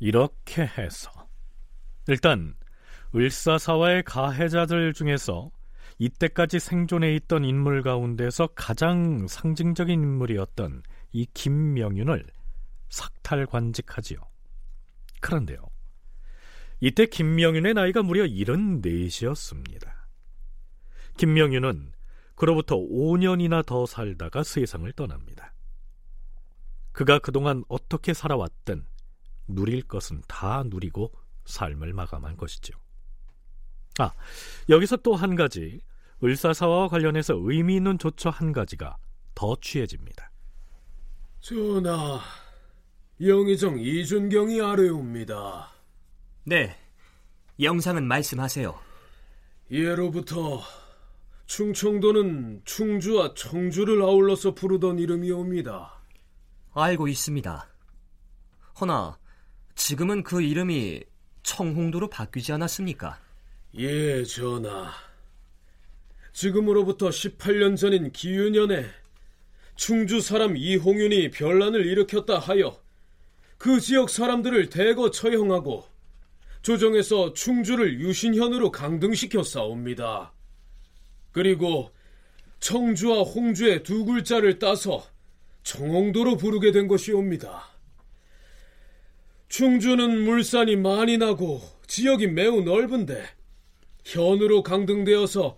이렇게 0.00 0.62
해서 0.62 1.10
일단 2.06 2.54
을사사와의 3.14 4.04
가해자들 4.04 4.92
중에서 4.92 5.50
이때까지 5.98 6.58
생존해 6.58 7.14
있던 7.16 7.44
인물 7.44 7.82
가운데서 7.82 8.48
가장 8.48 9.26
상징적인 9.28 10.02
인물이었던 10.02 10.82
이 11.12 11.26
김명윤을 11.34 12.26
삭탈 12.88 13.46
관직하지요. 13.46 14.18
그런데요. 15.24 15.58
이때 16.80 17.06
김명윤의 17.06 17.72
나이가 17.74 18.02
무려 18.02 18.24
74이었습니다. 18.24 19.90
김명윤은 21.16 21.92
그로부터 22.34 22.76
5년이나 22.76 23.64
더 23.64 23.86
살다가 23.86 24.42
세상을 24.42 24.90
떠납니다. 24.92 25.54
그가 26.92 27.18
그동안 27.20 27.64
어떻게 27.68 28.12
살아왔든 28.12 28.84
누릴 29.48 29.82
것은 29.82 30.22
다 30.28 30.62
누리고 30.66 31.12
삶을 31.46 31.94
마감한 31.94 32.36
것이죠. 32.36 32.78
아, 33.98 34.12
여기서 34.68 34.98
또 34.98 35.14
한 35.14 35.36
가지 35.36 35.80
을사사와 36.22 36.88
관련해서 36.88 37.34
의미 37.38 37.76
있는 37.76 37.98
조처 37.98 38.28
한 38.28 38.52
가지가 38.52 38.98
더 39.34 39.56
취해집니다. 39.60 40.30
전하, 41.40 42.20
영의정 43.20 43.78
이준경이 43.78 44.60
아뢰옵니다. 44.60 45.70
네, 46.44 46.76
영상은 47.60 48.08
말씀하세요. 48.08 48.74
예로부터 49.70 50.60
충청도는 51.46 52.62
충주와 52.64 53.34
청주를 53.34 54.02
아울러서 54.02 54.54
부르던 54.54 54.98
이름이옵니다. 54.98 55.92
알고 56.72 57.06
있습니다. 57.06 57.68
허나 58.80 59.16
지금은 59.76 60.24
그 60.24 60.42
이름이 60.42 61.04
청홍도로 61.44 62.10
바뀌지 62.10 62.52
않았습니까? 62.52 63.20
예, 63.76 64.24
전하. 64.24 64.90
지금으로부터 66.32 67.10
18년 67.10 67.76
전인 67.76 68.10
기윤년에 68.10 68.86
충주 69.76 70.20
사람 70.20 70.56
이홍윤이 70.56 71.30
변란을 71.30 71.86
일으켰다 71.86 72.40
하여 72.40 72.83
그 73.64 73.80
지역 73.80 74.10
사람들을 74.10 74.68
대거 74.68 75.10
처형하고 75.10 75.84
조정에서 76.60 77.32
충주를 77.32 77.98
유신현으로 77.98 78.70
강등시켜 78.70 79.42
싸웁니다. 79.42 80.34
그리고 81.32 81.90
청주와 82.60 83.22
홍주의 83.22 83.82
두 83.82 84.04
글자를 84.04 84.58
따서 84.58 85.02
청홍도로 85.62 86.36
부르게 86.36 86.72
된 86.72 86.88
것이옵니다. 86.88 87.64
충주는 89.48 90.24
물산이 90.24 90.76
많이 90.76 91.16
나고 91.16 91.62
지역이 91.86 92.26
매우 92.26 92.60
넓은데 92.60 93.24
현으로 94.04 94.62
강등되어서 94.62 95.56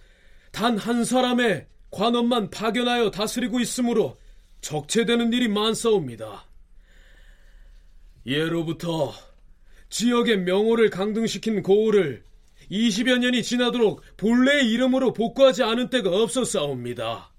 단 0.53 0.79
한 0.79 1.05
사람의 1.05 1.67
관원만 1.91 2.51
파견하여 2.51 3.11
다스리고 3.11 3.59
있으므로 3.59 4.17
적체되는 4.61 5.33
일이 5.33 5.49
많사옵니다. 5.49 6.47
예로부터 8.27 9.13
지역의 9.89 10.41
명호를 10.41 10.91
강등시킨 10.91 11.63
고을을 11.63 12.25
20여 12.71 13.19
년이 13.19 13.43
지나도록 13.45 14.03
본래의 14.17 14.69
이름으로 14.71 15.13
복구하지 15.13 15.63
않은 15.63 15.91
때가 15.91 16.11
없었사옵니다. 16.11 17.33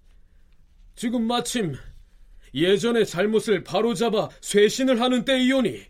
지금 0.95 1.23
마침 1.23 1.75
예전의 2.53 3.05
잘못을 3.05 3.63
바로잡아 3.63 4.29
쇄신을 4.41 5.01
하는 5.01 5.25
때이오니 5.25 5.83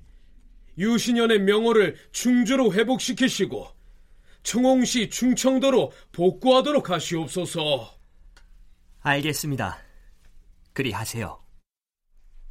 유신년의 0.80 1.42
명호를 1.42 1.96
충주로 2.12 2.74
회복시키시고 2.74 3.68
청홍시 4.44 5.10
충청도로 5.10 5.92
복구하도록 6.12 6.90
하시옵소서. 6.90 7.94
알겠습니다. 9.02 9.78
그리 10.74 10.92
하세요. 10.92 11.40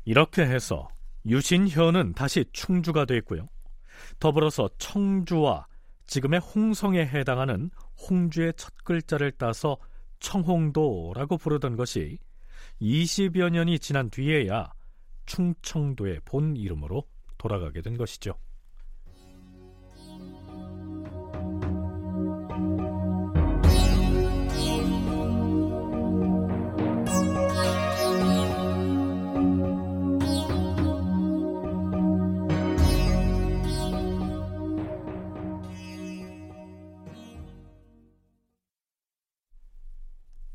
이렇게 0.05 0.43
해서 0.43 0.89
유신현은 1.27 2.15
다시 2.15 2.45
충주가 2.53 3.05
됐고요. 3.05 3.49
더불어서 4.19 4.69
청주와 4.79 5.67
지금의 6.07 6.41
홍성에 6.41 7.01
해당하는 7.01 7.71
홍주의 8.09 8.53
첫 8.57 8.73
글자를 8.85 9.33
따서 9.33 9.77
청홍도라고 10.21 11.37
부르던 11.37 11.77
것이 11.77 12.19
20여 12.81 13.51
년이 13.51 13.79
지난 13.79 14.11
뒤에야 14.11 14.73
충청도의 15.27 16.21
본 16.25 16.57
이름으로 16.57 17.05
돌아가게 17.39 17.83
된 17.83 17.97
것이죠. 17.97 18.39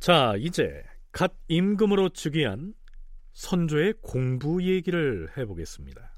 자, 0.01 0.33
이제 0.39 0.83
갓 1.11 1.31
임금으로 1.47 2.09
즉위한 2.09 2.73
선조의 3.33 3.93
공부 4.01 4.63
얘기를 4.63 5.29
해보겠습니다. 5.37 6.17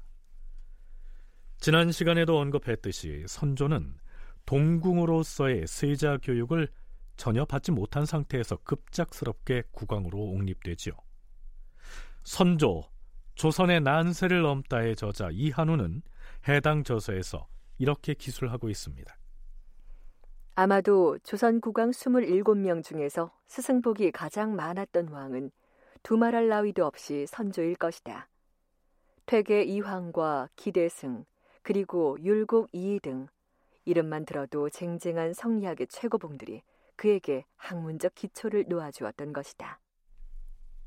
지난 1.58 1.92
시간에도 1.92 2.38
언급했듯이 2.38 3.26
선조는 3.28 3.98
동궁으로서의 4.46 5.66
세자 5.66 6.16
교육을 6.22 6.68
전혀 7.18 7.44
받지 7.44 7.72
못한 7.72 8.06
상태에서 8.06 8.56
급작스럽게 8.64 9.64
국왕으로 9.72 10.18
옹립되지요. 10.18 10.94
선조, 12.22 12.84
조선의 13.34 13.82
난세를 13.82 14.40
넘다의 14.40 14.96
저자 14.96 15.28
이한우는 15.30 16.00
해당 16.48 16.84
저서에서 16.84 17.46
이렇게 17.76 18.14
기술하고 18.14 18.70
있습니다. 18.70 19.14
아마도 20.56 21.18
조선 21.24 21.60
국왕 21.60 21.90
27명 21.90 22.84
중에서 22.84 23.32
스승복이 23.48 24.12
가장 24.12 24.54
많았던 24.54 25.08
왕은 25.08 25.50
두말할 26.04 26.48
나위도 26.48 26.86
없이 26.86 27.26
선조일 27.26 27.74
것이다. 27.74 28.28
퇴계 29.26 29.64
이황과 29.64 30.50
기대승, 30.54 31.24
그리고 31.62 32.16
율곡 32.22 32.68
이이 32.72 33.00
등 33.00 33.26
이름만 33.84 34.24
들어도 34.24 34.70
쟁쟁한 34.70 35.34
성리학의 35.34 35.88
최고봉들이 35.88 36.62
그에게 36.94 37.44
학문적 37.56 38.14
기초를 38.14 38.66
놓아주었던 38.68 39.32
것이다. 39.32 39.80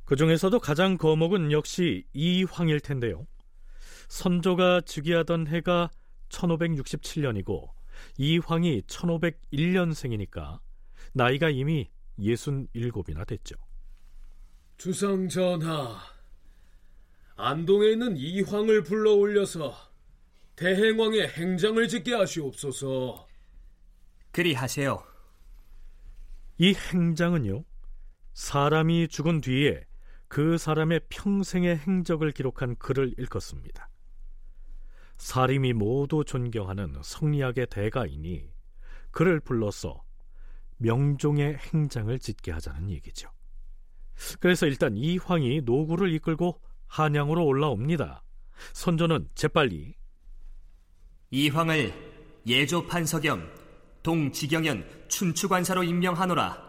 그 0.05 0.15
중에서도 0.15 0.57
가장 0.59 0.97
거목은 0.97 1.51
역시 1.51 2.05
이황일 2.13 2.79
텐데요. 2.79 3.27
선조가 4.07 4.81
즉위하던 4.85 5.47
해가 5.47 5.89
1567년이고 6.29 7.76
이 8.17 8.37
황이 8.37 8.81
1501년생이니까 8.81 10.59
나이가 11.13 11.49
이미 11.49 11.89
67이나 12.19 13.25
됐죠. 13.27 13.55
주상 14.77 15.27
전하, 15.27 15.97
안동에 17.35 17.91
있는 17.91 18.17
이황을 18.17 18.83
불러 18.83 19.13
올려서 19.13 19.75
대행왕의 20.55 21.29
행장을 21.29 21.87
짓게 21.87 22.13
하시옵소서. 22.13 23.27
그리 24.31 24.53
하세요. 24.53 25.03
이 26.57 26.73
행장은요, 26.73 27.63
사람이 28.33 29.07
죽은 29.07 29.41
뒤에 29.41 29.85
그 30.27 30.57
사람의 30.57 31.01
평생의 31.09 31.77
행적을 31.77 32.31
기록한 32.31 32.75
글을 32.75 33.13
읽었습니다. 33.17 33.89
사림이 35.17 35.73
모두 35.73 36.23
존경하는 36.23 36.95
성리학의 37.03 37.67
대가이니 37.67 38.49
그를 39.11 39.39
불러서 39.39 40.03
명종의 40.77 41.57
행장을 41.57 42.17
짓게 42.19 42.51
하자는 42.51 42.89
얘기죠. 42.91 43.29
그래서 44.39 44.65
일단 44.65 44.95
이 44.95 45.17
황이 45.17 45.61
노구를 45.61 46.13
이끌고 46.13 46.61
한양으로 46.87 47.45
올라옵니다. 47.45 48.23
선조는 48.73 49.29
재빨리 49.35 49.95
이황을 51.29 51.93
예조 52.45 52.87
판서 52.87 53.19
겸 53.19 53.51
동지경연 54.03 55.07
춘추관사로 55.09 55.83
임명하노라. 55.83 56.65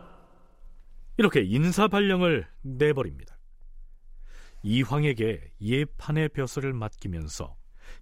이렇게 1.19 1.43
인사 1.43 1.87
발령을 1.87 2.49
내버립니다. 2.63 3.39
이황에게 4.63 5.53
예판의 5.61 6.31
벼슬을 6.31 6.73
맡기면서 6.73 7.57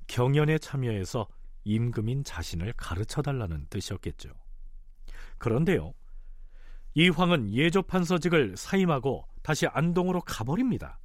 경연에 0.07 0.59
참여해서 0.59 1.29
임금인 1.65 2.25
자신을 2.25 2.73
가르쳐 2.77 3.23
달라는 3.23 3.67
뜻이었겠죠. 3.69 4.31
그런데요, 5.39 5.95
이 6.95 7.09
황은 7.09 7.53
예조판서직을 7.53 8.57
사임하고 8.57 9.27
다시 9.43 9.67
안동으로 9.67 10.21
가버립니다. 10.23 10.99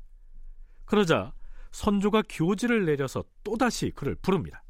그러자 0.85 1.33
선조가 1.71 2.23
교지를 2.29 2.85
내려서 2.85 3.23
또다시 3.43 3.91
그를 3.91 4.15
부릅니다. 4.15 4.63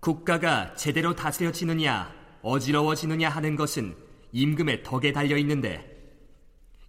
국가가 0.00 0.74
제대로 0.74 1.14
다스려지느냐 1.14 2.14
어지러워지느냐 2.42 3.28
하는 3.28 3.54
것은 3.54 3.96
임금의 4.32 4.82
덕에 4.82 5.12
달려 5.12 5.36
있는데 5.36 5.86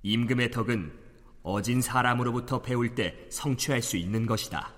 임금의 0.04 0.52
덕은 0.52 1.01
어진 1.44 1.82
사람으로부터 1.82 2.62
배울 2.62 2.94
때 2.96 3.28
성취할 3.30 3.82
수 3.82 3.98
있는 3.98 4.26
것이다. 4.26 4.74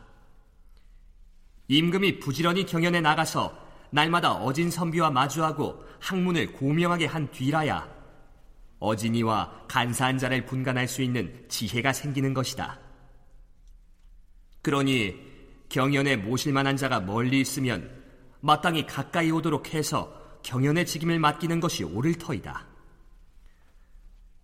임금이 1.68 2.20
부지런히 2.20 2.66
경연에 2.66 3.02
나가서 3.02 3.58
날마다 3.90 4.34
어진 4.34 4.70
선비와 4.70 5.12
마주하고 5.12 5.84
학문을 6.00 6.54
고명하게 6.54 7.06
한 7.06 7.30
뒤라야 7.32 7.88
어진이와 8.80 9.66
간사한 9.68 10.18
자를 10.18 10.46
분간할 10.46 10.88
수 10.88 11.02
있는 11.02 11.46
지혜가 11.48 11.94
생기는 11.94 12.34
것이다. 12.34 12.80
그러니 14.62 15.16
경연에 15.70 16.18
모실 16.18 16.54
만한 16.54 16.76
자가 16.76 17.00
멀리 17.00 17.40
있으면 17.40 18.04
마땅히 18.42 18.86
가까이 18.86 19.32
오도록 19.32 19.74
해서 19.74 20.22
경연의 20.44 20.86
직임을 20.86 21.20
맡기는 21.20 21.60
것이 21.60 21.84
옳을 21.84 22.16
터이다. 22.16 22.66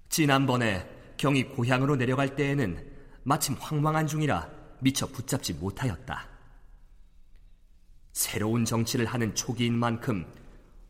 지난번에 0.08 0.99
경이 1.20 1.44
고향으로 1.50 1.98
내려갈 1.98 2.34
때에는 2.34 2.82
마침 3.24 3.54
황망한 3.60 4.08
중이라 4.08 4.50
미처 4.80 5.06
붙잡지 5.06 5.54
못하였다. 5.54 6.28
새로운 8.14 8.64
정치를 8.64 9.06
하는 9.06 9.36
초기인 9.36 9.78
만큼 9.78 10.26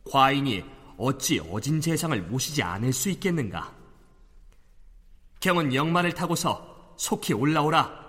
과인이 0.05 0.63
어찌 0.97 1.39
어진 1.39 1.81
재상을 1.81 2.21
모시지 2.21 2.61
않을 2.61 2.93
수 2.93 3.09
있겠는가? 3.09 3.75
경은 5.39 5.73
영마를 5.73 6.13
타고서 6.13 6.93
속히 6.95 7.33
올라오라. 7.33 8.07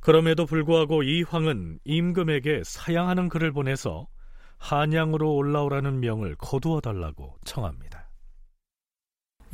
그럼에도 0.00 0.46
불구하고 0.46 1.04
이 1.04 1.22
황은 1.22 1.78
임금에게 1.84 2.62
사양하는 2.64 3.28
글을 3.28 3.52
보내서 3.52 4.08
한양으로 4.58 5.32
올라오라는 5.32 6.00
명을 6.00 6.34
거두어 6.36 6.80
달라고 6.80 7.36
청합니다. 7.44 8.05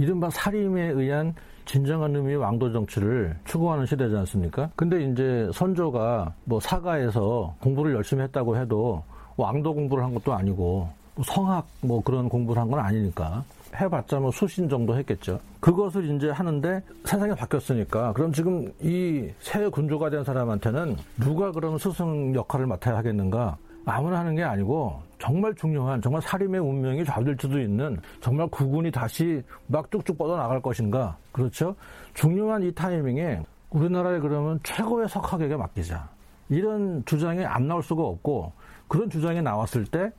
이른바 0.02 0.28
사림에 0.30 0.88
의한 0.88 1.32
진정한 1.64 2.14
의미의 2.16 2.36
왕도 2.38 2.72
정치를 2.72 3.36
추구하는 3.44 3.86
시대지 3.86 4.16
않습니까? 4.16 4.68
근데 4.74 5.04
이제 5.04 5.48
선조가 5.54 6.34
뭐 6.44 6.58
사가에서 6.58 7.54
공부를 7.60 7.94
열심히 7.94 8.24
했다고 8.24 8.56
해도 8.56 9.04
왕도 9.36 9.72
공부를 9.72 10.02
한 10.02 10.12
것도 10.12 10.32
아니고 10.32 10.88
뭐 11.14 11.24
성학 11.24 11.64
뭐 11.82 12.02
그런 12.02 12.28
공부를 12.28 12.60
한 12.60 12.68
건 12.68 12.80
아니니까 12.80 13.44
해봤자 13.80 14.18
뭐 14.18 14.30
수신 14.32 14.68
정도 14.68 14.96
했겠죠. 14.98 15.38
그것을 15.60 16.04
이제 16.16 16.30
하는데 16.30 16.82
세상이 17.04 17.34
바뀌었으니까 17.36 18.12
그럼 18.12 18.32
지금 18.32 18.72
이 18.82 19.30
새 19.40 19.68
군주가 19.68 20.10
된 20.10 20.24
사람한테는 20.24 20.96
누가 21.20 21.52
그럼 21.52 21.78
스승 21.78 22.34
역할을 22.34 22.66
맡아야 22.66 22.96
하겠는가? 22.96 23.56
아무나 23.84 24.20
하는 24.20 24.34
게 24.34 24.42
아니고 24.42 25.00
정말 25.18 25.54
중요한 25.54 26.00
정말 26.00 26.20
사림의 26.22 26.60
운명이 26.60 27.04
좌우될 27.04 27.36
수도 27.40 27.60
있는 27.60 27.96
정말 28.20 28.46
구군이 28.48 28.90
다시 28.90 29.42
막 29.66 29.90
쭉쭉 29.90 30.18
뻗어 30.18 30.36
나갈 30.36 30.60
것인가. 30.60 31.16
그렇죠? 31.30 31.74
중요한 32.14 32.62
이 32.62 32.72
타이밍에 32.72 33.40
우리나라에 33.70 34.18
그러면 34.20 34.58
최고의 34.62 35.08
석학에게 35.08 35.56
맡기자. 35.56 36.08
이런 36.48 37.04
주장이 37.06 37.44
안 37.44 37.66
나올 37.66 37.82
수가 37.82 38.02
없고 38.02 38.52
그런 38.88 39.08
주장이 39.08 39.40
나왔을 39.40 39.84
때 39.86 40.10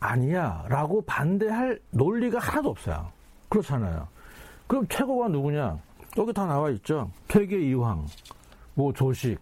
아니야 0.00 0.64
라고 0.68 1.02
반대할 1.02 1.78
논리가 1.90 2.38
하나도 2.38 2.70
없어요. 2.70 3.10
그렇잖아요. 3.48 4.06
그럼 4.66 4.86
최고가 4.88 5.28
누구냐? 5.28 5.78
여기 6.16 6.32
다 6.32 6.46
나와 6.46 6.70
있죠. 6.70 7.10
퇴계 7.26 7.60
이황 7.70 8.06
뭐 8.74 8.92
조식 8.92 9.38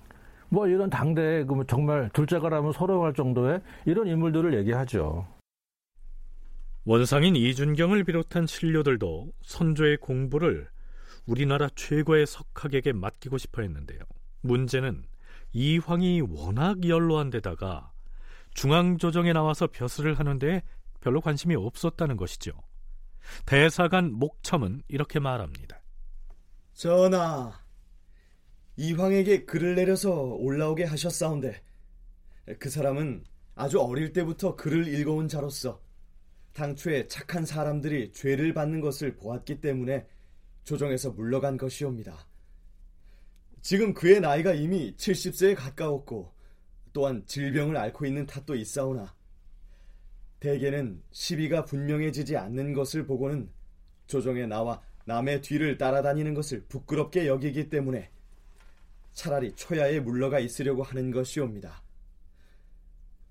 뭐 0.48 0.66
이런 0.66 0.90
당대에 0.90 1.44
그뭐 1.44 1.64
정말 1.64 2.10
둘째가라면 2.12 2.72
서러워할 2.72 3.14
정도의 3.14 3.60
이런 3.84 4.06
인물들을 4.06 4.54
얘기하죠. 4.58 5.26
원상인 6.84 7.34
이준경을 7.34 8.04
비롯한 8.04 8.46
신료들도 8.46 9.32
선조의 9.42 9.96
공부를 9.96 10.68
우리나라 11.26 11.68
최고의 11.74 12.26
석학에게 12.26 12.92
맡기고 12.92 13.38
싶어 13.38 13.62
했는데요. 13.62 13.98
문제는 14.42 15.02
이황이 15.52 16.20
워낙 16.20 16.86
연로한 16.86 17.30
데다가 17.30 17.90
중앙조정에 18.54 19.32
나와서 19.32 19.66
벼슬을 19.66 20.18
하는데 20.18 20.62
별로 21.00 21.20
관심이 21.20 21.56
없었다는 21.56 22.16
것이죠. 22.16 22.52
대사관 23.44 24.12
목첨은 24.12 24.82
이렇게 24.88 25.18
말합니다. 25.18 25.80
전하, 26.72 27.52
이황에게 28.76 29.44
글을 29.44 29.74
내려서 29.74 30.12
올라오게 30.12 30.84
하셨사온데 30.84 31.62
그 32.58 32.68
사람은 32.70 33.24
아주 33.54 33.80
어릴 33.80 34.12
때부터 34.12 34.54
글을 34.54 34.86
읽어온 34.86 35.28
자로서 35.28 35.80
당초에 36.52 37.08
착한 37.08 37.44
사람들이 37.44 38.12
죄를 38.12 38.54
받는 38.54 38.80
것을 38.80 39.16
보았기 39.16 39.60
때문에 39.60 40.06
조정에서 40.64 41.10
물러간 41.12 41.56
것이옵니다. 41.56 42.26
지금 43.62 43.94
그의 43.94 44.20
나이가 44.20 44.52
이미 44.52 44.94
70세에 44.96 45.54
가까웠고 45.54 46.32
또한 46.92 47.24
질병을 47.26 47.76
앓고 47.76 48.06
있는 48.06 48.26
탓도 48.26 48.54
있사오나 48.54 49.14
대개는 50.40 51.02
시비가 51.10 51.64
분명해지지 51.64 52.36
않는 52.36 52.72
것을 52.74 53.06
보고는 53.06 53.50
조정에 54.06 54.46
나와 54.46 54.82
남의 55.04 55.42
뒤를 55.42 55.78
따라다니는 55.78 56.34
것을 56.34 56.64
부끄럽게 56.68 57.26
여기기 57.26 57.68
때문에 57.68 58.10
차라리 59.16 59.50
초야에 59.56 59.98
물러가 60.00 60.38
있으려고 60.38 60.82
하는 60.82 61.10
것이옵니다. 61.10 61.82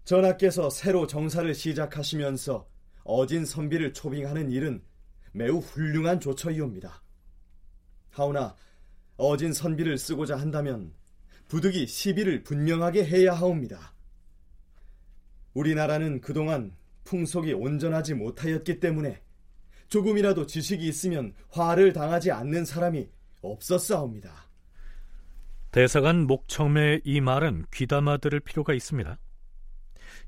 전하께서 0.04 0.72
새로 0.72 1.06
정사를 1.06 1.54
시작하시면서 1.54 2.68
어진 3.04 3.46
선비를 3.46 3.94
초빙하는 3.94 4.50
일은 4.50 4.84
매우 5.32 5.60
훌륭한 5.60 6.20
조처이옵니다. 6.20 7.04
하오나 8.10 8.56
어진 9.18 9.54
선비를 9.54 10.00
쓰고자 10.00 10.38
한다면 10.38 10.92
부득이 11.48 11.86
시비를 11.86 12.44
분명하게 12.44 13.06
해야 13.06 13.34
하옵니다. 13.34 13.94
우리나라는 15.54 16.20
그동안 16.20 16.76
풍속이 17.04 17.54
온전하지 17.54 18.16
못하였기 18.16 18.80
때문에 18.80 19.22
조금이라도 19.90 20.48
지식이 20.48 20.88
있으면 20.88 21.36
화를 21.50 21.94
당하지 21.94 22.32
않는 22.32 22.66
사람이 22.66 23.08
없었사옵니다. 23.42 24.45
대사관 25.76 26.26
목청의 26.26 27.02
이 27.04 27.20
말은 27.20 27.66
귀담아 27.74 28.16
들을 28.20 28.40
필요가 28.40 28.74
있습니다. 28.74 29.18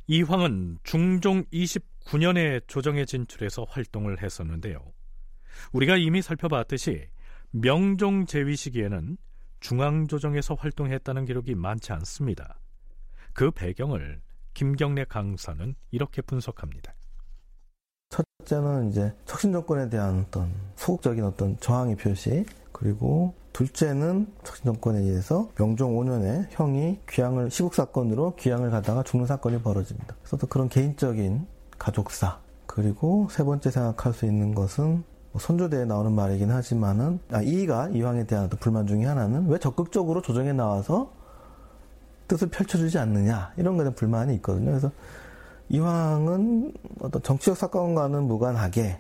이황은 0.08 0.80
중종 0.84 1.46
29년에 1.46 2.68
조정에 2.68 3.06
진출해서 3.06 3.66
활동을 3.70 4.22
했었는데요. 4.22 4.84
우리가 5.72 5.96
이미 5.96 6.22
살펴봤듯이 6.22 7.08
명종 7.52 8.26
제위 8.26 8.58
시기에는 8.58 9.16
중앙조정에서 9.62 10.56
활동했다는 10.56 11.24
기록이 11.24 11.56
많지 11.56 11.94
않습니다. 11.94 12.60
그 13.32 13.50
배경을 13.50 14.20
김경래 14.54 15.06
강사는 15.06 15.76
이렇게 15.92 16.22
분석합니다. 16.24 16.94
첫째는 18.10 18.90
이제 18.90 19.14
척신 19.24 19.54
정권에 19.54 19.88
대한 19.88 20.26
어떤 20.28 20.54
소극적인 20.76 21.24
어떤 21.24 21.58
저항의 21.62 21.96
표시, 21.96 22.46
그리고 22.74 23.34
둘째는 23.58 24.28
척신 24.44 24.66
정권에 24.66 25.00
의해서 25.00 25.50
명종 25.56 25.98
5년에 25.98 26.46
형이 26.52 27.00
귀향을 27.10 27.50
시국 27.50 27.74
사건으로 27.74 28.36
귀향을 28.36 28.70
가다가 28.70 29.02
죽는 29.02 29.26
사건이 29.26 29.64
벌어집니다. 29.64 30.16
그래서 30.22 30.38
또 30.38 30.46
그런 30.46 30.70
개인적인 30.70 31.48
가족사 31.80 32.38
그리고 32.68 33.28
세 33.32 33.44
번째 33.44 33.72
생각할 33.72 34.14
수 34.14 34.28
있는 34.28 34.54
것은 34.54 35.04
뭐 35.32 35.42
선조대에 35.42 35.86
나오는 35.86 36.12
말이긴 36.12 36.52
하지만은 36.52 37.20
아, 37.32 37.42
이가 37.42 37.90
이황에 37.90 38.28
대한 38.28 38.48
불만 38.48 38.86
중의 38.86 39.08
하나는 39.08 39.48
왜 39.48 39.58
적극적으로 39.58 40.22
조정에 40.22 40.54
나와서 40.54 41.12
뜻을 42.28 42.50
펼쳐주지 42.50 43.00
않느냐 43.00 43.54
이런 43.58 43.76
것에 43.76 43.90
불만이 43.90 44.36
있거든요. 44.36 44.70
그래서 44.70 44.92
이황은 45.70 46.74
어떤 47.02 47.24
정치적 47.24 47.58
사건과는 47.58 48.22
무관하게 48.28 49.00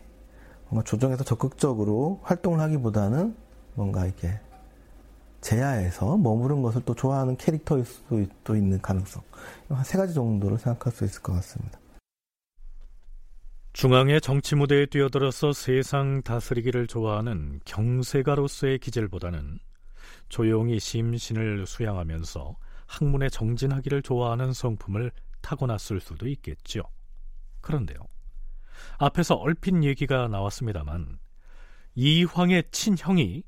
뭔가 0.70 0.84
조정에서 0.84 1.24
적극적으로 1.24 2.22
활동을 2.24 2.60
하기보다는 2.60 3.36
뭔가 3.76 4.03
이렇게 4.03 4.39
제야에서 5.42 6.18
머무른 6.18 6.62
것을 6.62 6.82
또 6.86 6.94
좋아하는 6.96 7.38
캐릭터일 7.38 7.86
수도 7.86 8.56
있는 8.56 8.82
가능성 8.82 9.22
한 9.70 9.84
세 9.84 9.98
가지 9.98 10.14
정도로 10.14 10.58
생각할 10.58 10.92
수 10.94 11.06
있을 11.06 11.22
것 11.22 11.34
같습니다. 11.34 11.80
중앙의 13.74 14.22
정치 14.22 14.56
무대에 14.56 14.88
뛰어들어서 14.88 15.54
세상 15.54 16.24
다스리기를 16.24 16.88
좋아하는 16.88 17.60
경세가로서의 17.66 18.80
기질보다는 18.80 19.60
조용히 20.30 20.80
심신을 20.80 21.68
수양하면서 21.68 22.56
학문에 22.88 23.30
정진하기를 23.30 24.02
좋아하는 24.02 24.52
성품을 24.52 25.12
타고났을 25.42 26.00
수도 26.00 26.28
있겠죠. 26.28 26.82
그런데요. 27.62 28.00
앞에서 28.98 29.36
얼핏 29.36 29.84
얘기가 29.84 30.28
나왔습니다만 30.28 31.20
이황의 31.96 32.64
친형이 32.72 33.44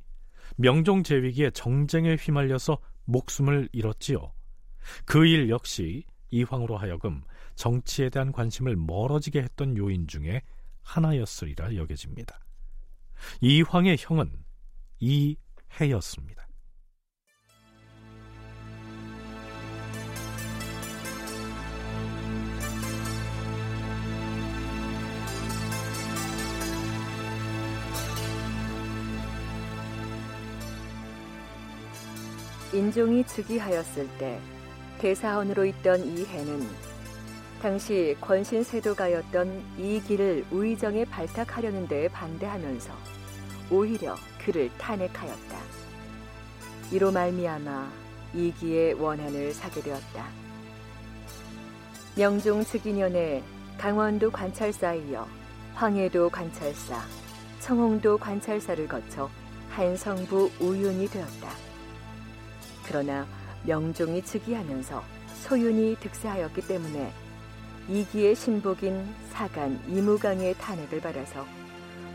명종 0.62 1.04
제위기에 1.04 1.52
정쟁에 1.52 2.16
휘말려서 2.16 2.80
목숨을 3.06 3.70
잃었지요. 3.72 4.34
그 5.06 5.26
일 5.26 5.50
역시 5.50 6.04
이황으로 6.32 6.76
하여금 6.76 7.24
정치에 7.56 8.10
대한 8.10 8.34
관심을 8.34 8.76
멀어지게 8.76 9.42
했던 9.42 9.78
요인 9.78 10.06
중에 10.08 10.42
하나였으리라 10.84 11.76
여겨집니다. 11.76 12.42
이황의 13.40 13.96
형은 14.00 14.44
이해였습니다. 15.00 16.49
인종이 32.72 33.24
즉위하였을 33.24 34.08
때 34.18 34.40
대사원으로 35.00 35.66
있던 35.66 36.06
이해는 36.06 36.68
당시 37.62 38.16
권신세도가였던 38.22 39.64
이길을 39.78 40.46
우의정에 40.52 41.06
발탁하려는 41.06 41.88
데에 41.88 42.08
반대하면서 42.10 42.94
오히려 43.72 44.16
그를 44.44 44.70
탄핵하였다. 44.78 45.60
이로 46.92 47.12
말미암아 47.12 47.92
이기의 48.34 48.94
원한을 48.94 49.52
사게 49.54 49.82
되었다. 49.82 50.28
명종 52.16 52.64
즉위년에 52.64 53.44
강원도 53.78 54.32
관찰사이어 54.32 55.28
황해도 55.74 56.30
관찰사, 56.30 57.02
청홍도 57.60 58.18
관찰사를 58.18 58.88
거쳐 58.88 59.30
한성부 59.70 60.52
우윤이 60.60 61.08
되었다. 61.08 61.69
그러나 62.90 63.28
명종이 63.64 64.24
즉위하면서 64.24 65.04
소윤이 65.44 65.98
득세하였기 66.00 66.62
때문에 66.62 67.14
이기의 67.88 68.36
신복인 68.36 69.08
사간 69.30 69.80
이무강의 69.88 70.56
탄핵을 70.56 71.00
받아서 71.00 71.46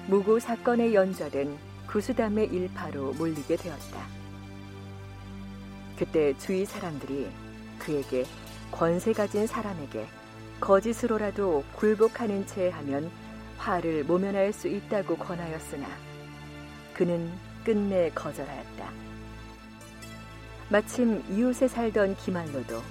무고 0.09 0.41
사건에 0.41 0.93
연좌된 0.93 1.57
구수담의 1.87 2.49
일파로 2.49 3.13
몰리게 3.13 3.57
되었다. 3.57 4.05
그때 5.97 6.37
주위 6.39 6.65
사람들이 6.65 7.31
그에게 7.79 8.25
권세 8.73 9.13
가진 9.13 9.47
사람에게 9.47 10.07
거짓으로라도 10.61 11.63
굴복하는 11.77 12.47
채 12.47 12.71
하면 12.71 13.11
화를 13.59 14.03
모면할 14.05 14.53
수 14.53 14.67
있다고 14.67 15.17
권하였으나 15.17 15.87
그는 16.93 17.33
끝내 17.65 18.11
거절하였다. 18.11 19.14
마침 20.69 21.23
이웃에 21.31 21.69
살던 21.69 22.17
기말로도 22.17 22.83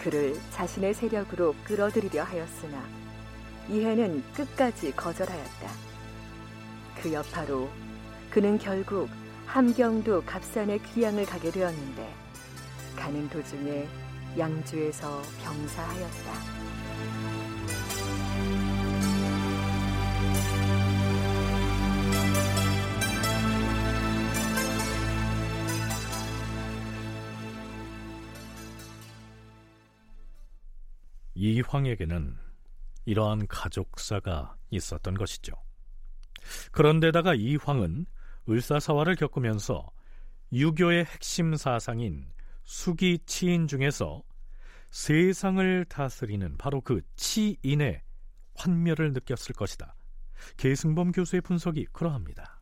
그를 0.00 0.38
자신의 0.52 0.94
세력으로 0.94 1.54
끌어들이려 1.64 2.22
하였으나 2.22 2.82
이해는 3.68 4.22
끝까지 4.34 4.92
거절하였다. 4.92 5.70
그 7.02 7.12
여파로 7.12 7.68
그는 8.30 8.58
결국 8.58 9.08
함경도 9.46 10.24
갑산의 10.24 10.80
귀양을 10.82 11.26
가게 11.26 11.50
되었는데 11.50 12.14
가는 12.96 13.28
도중에 13.28 13.86
양주에서 14.38 15.22
병사하였다. 15.42 16.57
이황에게는 31.54 32.36
이러한 33.06 33.46
가족사가 33.46 34.56
있었던 34.70 35.14
것이죠. 35.14 35.54
그런데다가 36.72 37.34
이황은 37.34 38.06
을사사화를 38.48 39.16
겪으면서 39.16 39.90
유교의 40.52 41.04
핵심 41.04 41.54
사상인 41.54 42.26
수기 42.64 43.18
치인 43.26 43.66
중에서 43.66 44.22
세상을 44.90 45.84
다스리는 45.86 46.56
바로 46.56 46.80
그 46.80 47.00
치인의 47.16 48.02
환멸을 48.56 49.12
느꼈을 49.12 49.54
것이다. 49.54 49.94
계승범 50.56 51.12
교수의 51.12 51.42
분석이 51.42 51.86
그러합니다. 51.92 52.60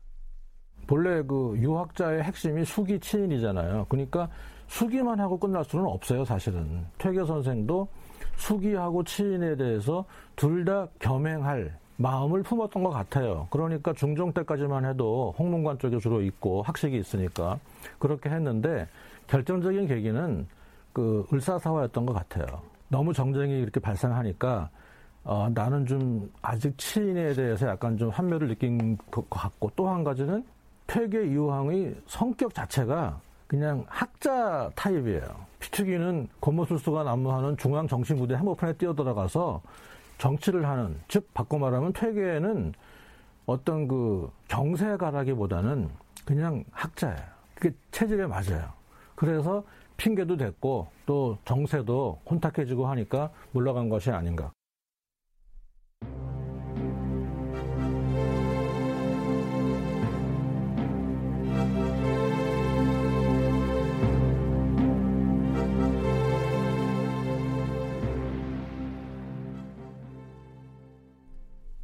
본래 0.87 1.23
그 1.23 1.55
유학자의 1.59 2.23
핵심이 2.23 2.65
수기 2.65 2.99
치인이잖아요. 2.99 3.87
그러니까 3.89 4.29
수기만 4.69 5.21
하고 5.21 5.39
끝날 5.39 5.65
수는 5.65 5.85
없어요, 5.87 6.25
사실은. 6.25 6.87
퇴계 6.99 7.25
선생도 7.25 7.89
수기하고 8.37 9.05
치인에 9.05 9.57
대해서 9.57 10.05
둘 10.37 10.65
다 10.65 10.87
겸행할 10.99 11.77
마음을 11.99 12.43
품었던 12.43 12.83
것 12.83 12.91
같아요. 12.91 13.47
그러니까 13.51 13.93
중종 13.95 14.33
때까지만 14.33 14.85
해도 14.85 15.35
홍문관 15.39 15.79
쪽에 15.79 15.99
주로 15.99 16.21
있고 16.23 16.63
학식이 16.63 16.97
있으니까 16.99 17.59
그렇게 17.99 18.29
했는데 18.29 18.87
결정적인 19.29 19.87
계기는 19.87 20.47
그 20.93 21.27
을사사화였던 21.33 22.05
것 22.07 22.13
같아요. 22.13 22.45
너무 22.89 23.13
정쟁이 23.13 23.61
이렇게 23.61 23.81
발생하니까 23.81 24.69
어, 25.25 25.49
나는 25.55 25.87
좀 25.87 26.31
아직 26.43 26.77
치인에 26.79 27.33
대해서 27.35 27.67
약간 27.69 27.97
좀 27.97 28.11
환멸을 28.11 28.49
느낀 28.49 28.97
것 29.11 29.29
같고 29.31 29.71
또 29.75 29.89
한 29.89 30.05
가지는 30.05 30.45
퇴계 30.87 31.27
이황의 31.29 31.97
성격 32.07 32.55
자체가 32.55 33.19
그냥 33.47 33.85
학자 33.89 34.71
타입이에요. 34.75 35.23
피투기는 35.67 36.29
권모술수가 36.41 37.03
난무하는 37.03 37.57
중앙 37.57 37.89
정치 37.89 38.15
무대 38.15 38.35
한복판에 38.35 38.75
뛰어들어가서 38.75 39.61
정치를 40.19 40.67
하는, 40.67 40.99
즉, 41.09 41.33
바꿔 41.35 41.59
말하면 41.59 41.93
퇴계는 41.93 42.73
어떤 43.47 43.89
그 43.89 44.31
정세가라기보다는 44.49 45.91
그냥 46.25 46.65
학자예요. 46.71 47.19
그게 47.55 47.75
체질에 47.91 48.27
맞아요. 48.27 48.73
그래서 49.15 49.65
핑계도 49.97 50.37
됐고 50.37 50.89
또 51.07 51.39
정세도 51.45 52.21
혼탁해지고 52.29 52.87
하니까 52.87 53.31
물러간 53.53 53.89
것이 53.89 54.11
아닌가. 54.11 54.51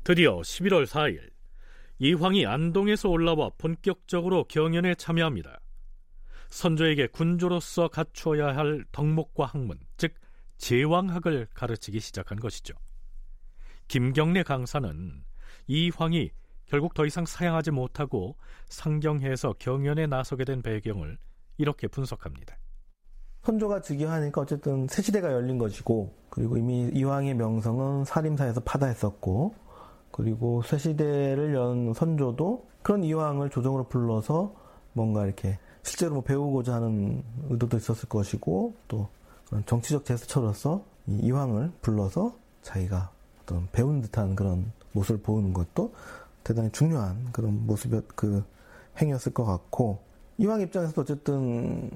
드디어 0.05 0.39
11월 0.39 0.85
4일 0.85 1.31
이황이 2.01 2.45
안동에서 2.45 3.09
올라와 3.09 3.51
본격적으로 3.57 4.43
경연에 4.49 4.97
참여합니다. 4.97 5.61
선조에게 6.49 7.07
군주로서 7.07 7.87
갖추어야 7.87 8.57
할 8.57 8.85
덕목과 8.91 9.47
학문, 9.47 9.79
즉 9.97 10.15
제왕학을 10.59 11.47
가르치기 11.55 12.01
시작한 12.01 12.41
것이죠. 12.41 12.75
김경래 13.87 14.43
강사는 14.43 15.23
이황이 15.69 16.33
결국 16.67 16.95
더 16.95 17.07
이상 17.07 17.25
사양하지 17.25 17.71
못하고 17.71 18.37
상경해서 18.71 19.55
경연에 19.61 20.09
나서게 20.09 20.45
된 20.45 20.63
배경을 20.63 21.17
이렇게 21.59 21.87
분석합니다. 21.87 22.57
선조가 23.43 23.83
즉위하니까 23.83 24.41
어쨌든 24.41 24.89
새 24.89 25.01
시대가 25.01 25.33
열린 25.33 25.59
것이고 25.59 26.13
그리고 26.29 26.57
이미 26.57 26.89
이왕의 26.93 27.35
명성은 27.35 28.05
살림사에서 28.05 28.61
파다했었고 28.61 29.62
그리고 30.13 30.63
새 30.63 30.79
시대를 30.79 31.55
연 31.55 31.93
선조도 31.95 32.67
그런 32.83 33.03
이왕을 33.03 33.51
조정으로 33.51 33.85
불러서 33.85 34.55
뭔가 34.93 35.25
이렇게 35.25 35.59
실제로 35.83 36.15
뭐 36.15 36.23
배우고자 36.23 36.75
하는 36.75 37.25
의도도 37.51 37.77
있었을 37.79 38.09
것이고 38.09 38.75
또 38.89 39.09
그런 39.49 39.65
정치적 39.67 40.05
제스처로서 40.05 40.85
이왕을 41.09 41.73
불러서 41.81 42.37
자기가 42.63 43.11
어떤 43.43 43.69
배운 43.73 44.01
듯한 44.01 44.37
그런 44.37 44.71
모습을 44.93 45.21
보이는 45.23 45.53
것도 45.53 45.93
대단히 46.45 46.71
중요한 46.71 47.33
그런 47.33 47.67
모습의 47.67 48.03
그 48.15 48.45
행위였을 49.01 49.33
것 49.33 49.45
같고 49.45 49.99
이왕 50.39 50.61
입장에서도 50.61 51.01
어쨌든 51.01 51.91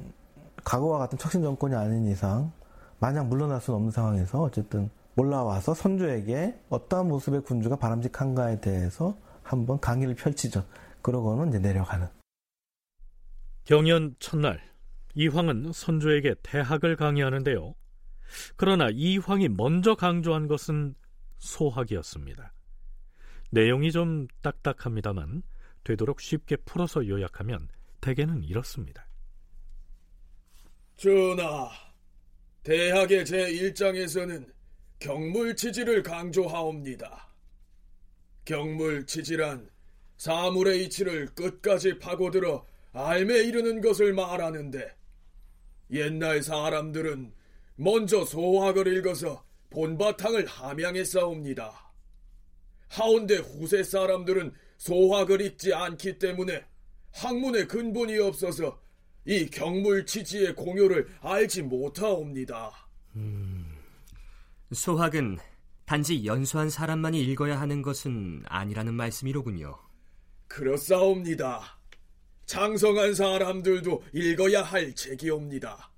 과거와 0.65 0.99
같은 0.99 1.19
척신 1.19 1.43
정권이 1.43 1.75
아닌 1.75 2.07
이상 2.07 2.51
마냥 2.99 3.29
물러날 3.29 3.61
수는 3.61 3.77
없는 3.77 3.91
상황에서 3.91 4.43
어쨌든 4.43 4.91
올라와서 5.17 5.75
선조에게 5.75 6.61
어떠한 6.69 7.09
모습의 7.09 7.43
군주가 7.43 7.77
바람직한가에 7.77 8.61
대해서 8.61 9.19
한번 9.43 9.81
강의를 9.81 10.15
펼치죠. 10.15 10.67
그러고는 11.03 11.49
이제 11.49 11.59
내려가는. 11.59 12.07
경연 13.65 14.17
첫날 14.19 14.61
이황은 15.15 15.73
선조에게 15.73 16.35
대학을 16.43 16.97
강의하는데요. 16.97 17.75
그러나 18.57 18.89
이황이 18.93 19.49
먼저 19.49 19.95
강조한 19.95 20.47
것은 20.49 20.95
소학이었습니다. 21.39 22.53
내용이 23.51 23.93
좀 23.93 24.27
딱딱합니다만 24.43 25.43
되도록 25.85 26.21
쉽게 26.21 26.57
풀어서 26.57 27.07
요약하면 27.07 27.69
대개는 28.01 28.43
이렇습니다. 28.45 29.07
전하, 30.97 31.71
대학의 32.63 33.25
제1장에서는 33.25 34.56
경물치지를 34.99 36.03
강조하옵니다. 36.03 37.29
경물치지란 38.45 39.69
사물의 40.17 40.85
이치를 40.85 41.35
끝까지 41.35 41.99
파고들어 41.99 42.67
알매 42.93 43.41
이르는 43.41 43.81
것을 43.81 44.15
말하는데 44.15 44.97
옛날 45.91 46.43
사람들은 46.43 47.33
먼저 47.77 48.25
소학을 48.25 48.97
읽어서 48.97 49.45
본바탕을 49.71 50.47
함양했사옵니다. 50.47 51.93
하운데 52.89 53.37
후세 53.37 53.83
사람들은 53.83 54.53
소학을 54.79 55.41
읽지 55.43 55.75
않기 55.75 56.19
때문에 56.19 56.65
학문의 57.13 57.67
근본이 57.67 58.19
없어서 58.19 58.81
이 59.25 59.47
경물치지의 59.47 60.55
공효를 60.55 61.09
알지 61.21 61.63
못하옵니다. 61.63 62.73
음, 63.17 63.56
소학은 64.73 65.39
단지 65.85 66.25
연수한 66.25 66.69
사람만이 66.69 67.23
읽어야 67.23 67.61
하는 67.61 67.83
것은 67.83 68.43
아니라는 68.47 68.95
말씀이로군요. 68.95 69.79
그렇사옵니다. 70.49 71.79
장성한 72.47 73.15
사람들도 73.15 74.03
읽어야 74.13 74.63
할 74.63 74.95
책이옵니다. 74.95 75.93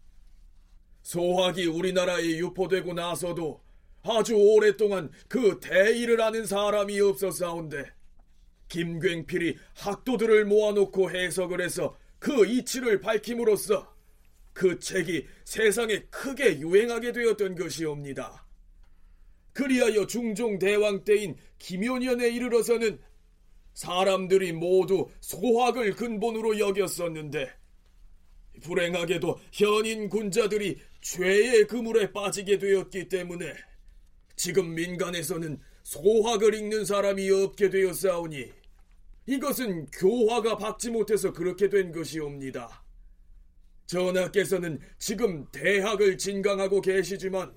소학이 1.02 1.66
우리나라에 1.66 2.24
유포되고 2.38 2.92
나서도 2.92 3.62
아주 4.02 4.34
오랫동안 4.34 5.10
그 5.28 5.58
대의를 5.60 6.20
아는 6.20 6.44
사람이 6.44 7.00
없었사온데 7.00 7.90
김굉필이 8.68 9.56
학도들을 9.76 10.44
모아놓고 10.44 11.10
해석을 11.10 11.62
해서 11.62 11.96
그 12.18 12.46
이치를 12.46 13.00
밝힘으로써 13.00 13.94
그 14.52 14.78
책이 14.78 15.26
세상에 15.44 16.00
크게 16.10 16.58
유행하게 16.58 17.12
되었던 17.12 17.54
것이옵니다. 17.54 18.47
그리하여 19.58 20.06
중종 20.06 20.60
대왕 20.60 21.02
때인 21.02 21.36
김효년에 21.58 22.28
이르러서는 22.28 23.00
사람들이 23.74 24.52
모두 24.52 25.08
소학을 25.20 25.96
근본으로 25.96 26.60
여겼었는데 26.60 27.50
불행하게도 28.62 29.40
현인 29.50 30.08
군자들이 30.08 30.78
죄의 31.00 31.66
그물에 31.66 32.12
빠지게 32.12 32.58
되었기 32.58 33.08
때문에 33.08 33.52
지금 34.36 34.76
민간에서는 34.76 35.58
소학을 35.82 36.54
읽는 36.54 36.84
사람이 36.84 37.28
없게 37.28 37.68
되었사오니 37.68 38.52
이것은 39.26 39.86
교화가 39.86 40.56
받지 40.56 40.88
못해서 40.88 41.32
그렇게 41.32 41.68
된 41.68 41.90
것이옵니다. 41.90 42.84
전하께서는 43.86 44.78
지금 45.00 45.48
대학을 45.50 46.16
진강하고 46.16 46.80
계시지만 46.80 47.52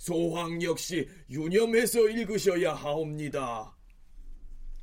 소황 0.00 0.62
역시 0.62 1.06
유념해서 1.28 2.08
읽으셔야 2.08 2.72
하옵니다. 2.72 3.76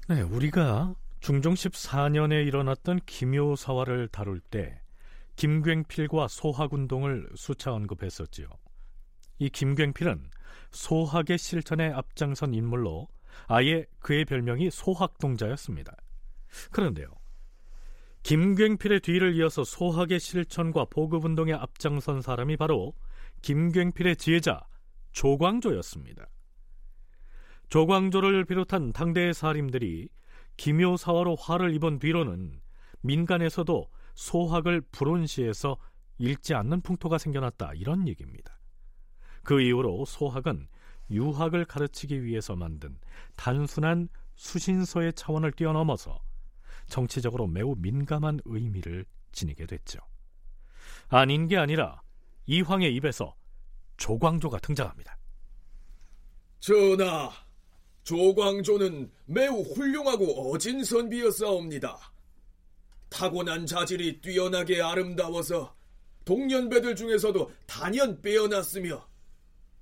네, 0.09 0.21
우리가 0.21 0.93
중종 1.19 1.55
14년에 1.55 2.45
일어났던 2.45 2.99
김효사화를 3.07 4.09
다룰 4.09 4.39
때 4.39 4.79
김굉필과 5.35 6.27
소학운동을 6.27 7.29
수차 7.35 7.73
언급했었지요. 7.73 8.47
이 9.39 9.49
김굉필은 9.49 10.29
소학의 10.69 11.39
실천에 11.39 11.89
앞장선 11.89 12.53
인물로 12.53 13.07
아예 13.47 13.87
그의 13.97 14.23
별명이 14.23 14.69
소학동자였습니다. 14.69 15.95
그런데요. 16.71 17.07
김굉필의 18.21 18.99
뒤를 18.99 19.35
이어서 19.37 19.63
소학의 19.63 20.19
실천과 20.19 20.85
보급운동에 20.85 21.53
앞장선 21.53 22.21
사람이 22.21 22.57
바로 22.57 22.93
김굉필의 23.41 24.17
지혜자 24.17 24.61
조광조였습니다. 25.17 26.27
조광조를 27.69 28.45
비롯한 28.45 28.93
당대의 28.93 29.33
사림들이 29.33 30.09
김효사화로 30.57 31.35
화를 31.37 31.73
입은 31.73 31.97
뒤로는 31.97 32.61
민간에서도 33.01 33.89
소학을 34.13 34.81
불온시해서 34.91 35.77
읽지 36.19 36.53
않는 36.53 36.81
풍토가 36.81 37.17
생겨났다 37.17 37.73
이런 37.73 38.07
얘기입니다. 38.07 38.59
그 39.41 39.59
이후로 39.59 40.05
소학은 40.05 40.67
유학을 41.09 41.65
가르치기 41.65 42.23
위해서 42.23 42.55
만든 42.55 42.95
단순한 43.35 44.09
수신서의 44.35 45.13
차원을 45.13 45.51
뛰어넘어서 45.53 46.21
정치적으로 46.85 47.47
매우 47.47 47.73
민감한 47.75 48.39
의미를 48.45 49.03
지니게 49.31 49.65
됐죠. 49.65 49.99
아닌 51.07 51.47
게 51.47 51.57
아니라 51.57 52.03
이황의 52.45 52.93
입에서 52.93 53.35
조광조가 53.97 54.59
등장합니다. 54.59 55.17
전하, 56.59 57.31
조광조는 58.03 59.11
매우 59.25 59.61
훌륭하고 59.61 60.51
어진 60.51 60.83
선비였사옵니다. 60.83 62.13
타고난 63.09 63.65
자질이 63.65 64.21
뛰어나게 64.21 64.81
아름다워서 64.81 65.75
동년배들 66.25 66.95
중에서도 66.95 67.51
단연 67.65 68.21
빼어났으며 68.21 69.07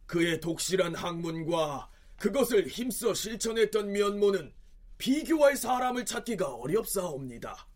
그의 0.05 0.39
독실한 0.39 0.93
학문과 0.93 1.89
그것을 2.17 2.67
힘써 2.67 3.13
실천했던 3.13 3.91
면모는 3.91 4.53
비교할 4.97 5.57
사람을 5.57 6.05
찾기가 6.05 6.55
어렵사옵니다. 6.55 7.67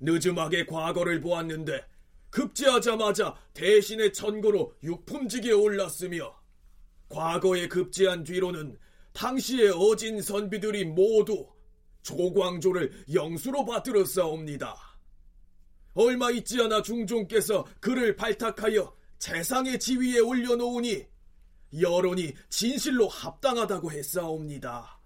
늦음하게 0.00 0.66
과거를 0.66 1.20
보았는데 1.20 1.84
급제하자마자 2.34 3.36
대신의 3.54 4.12
천고로 4.12 4.74
육품직에 4.82 5.52
올랐으며 5.52 6.34
과거에 7.08 7.68
급제한 7.68 8.24
뒤로는 8.24 8.76
당시의 9.12 9.70
어진 9.70 10.20
선비들이 10.20 10.86
모두 10.86 11.46
조광조를 12.02 13.04
영수로 13.14 13.64
받들었사옵니다. 13.64 14.76
얼마 15.94 16.32
있지 16.32 16.60
않아 16.60 16.82
중종께서 16.82 17.66
그를 17.78 18.16
발탁하여 18.16 18.92
재상의 19.20 19.78
지위에 19.78 20.18
올려놓으니 20.18 21.06
여론이 21.80 22.34
진실로 22.50 23.06
합당하다고 23.06 23.92
했사옵니다. 23.92 25.00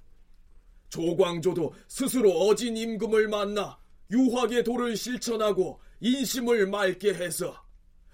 조광조도 0.88 1.74
스스로 1.88 2.32
어진 2.46 2.74
임금을 2.78 3.28
만나 3.28 3.78
유학의 4.10 4.64
도를 4.64 4.96
실천하고 4.96 5.80
인심을 6.00 6.66
맑게 6.66 7.14
해서 7.14 7.54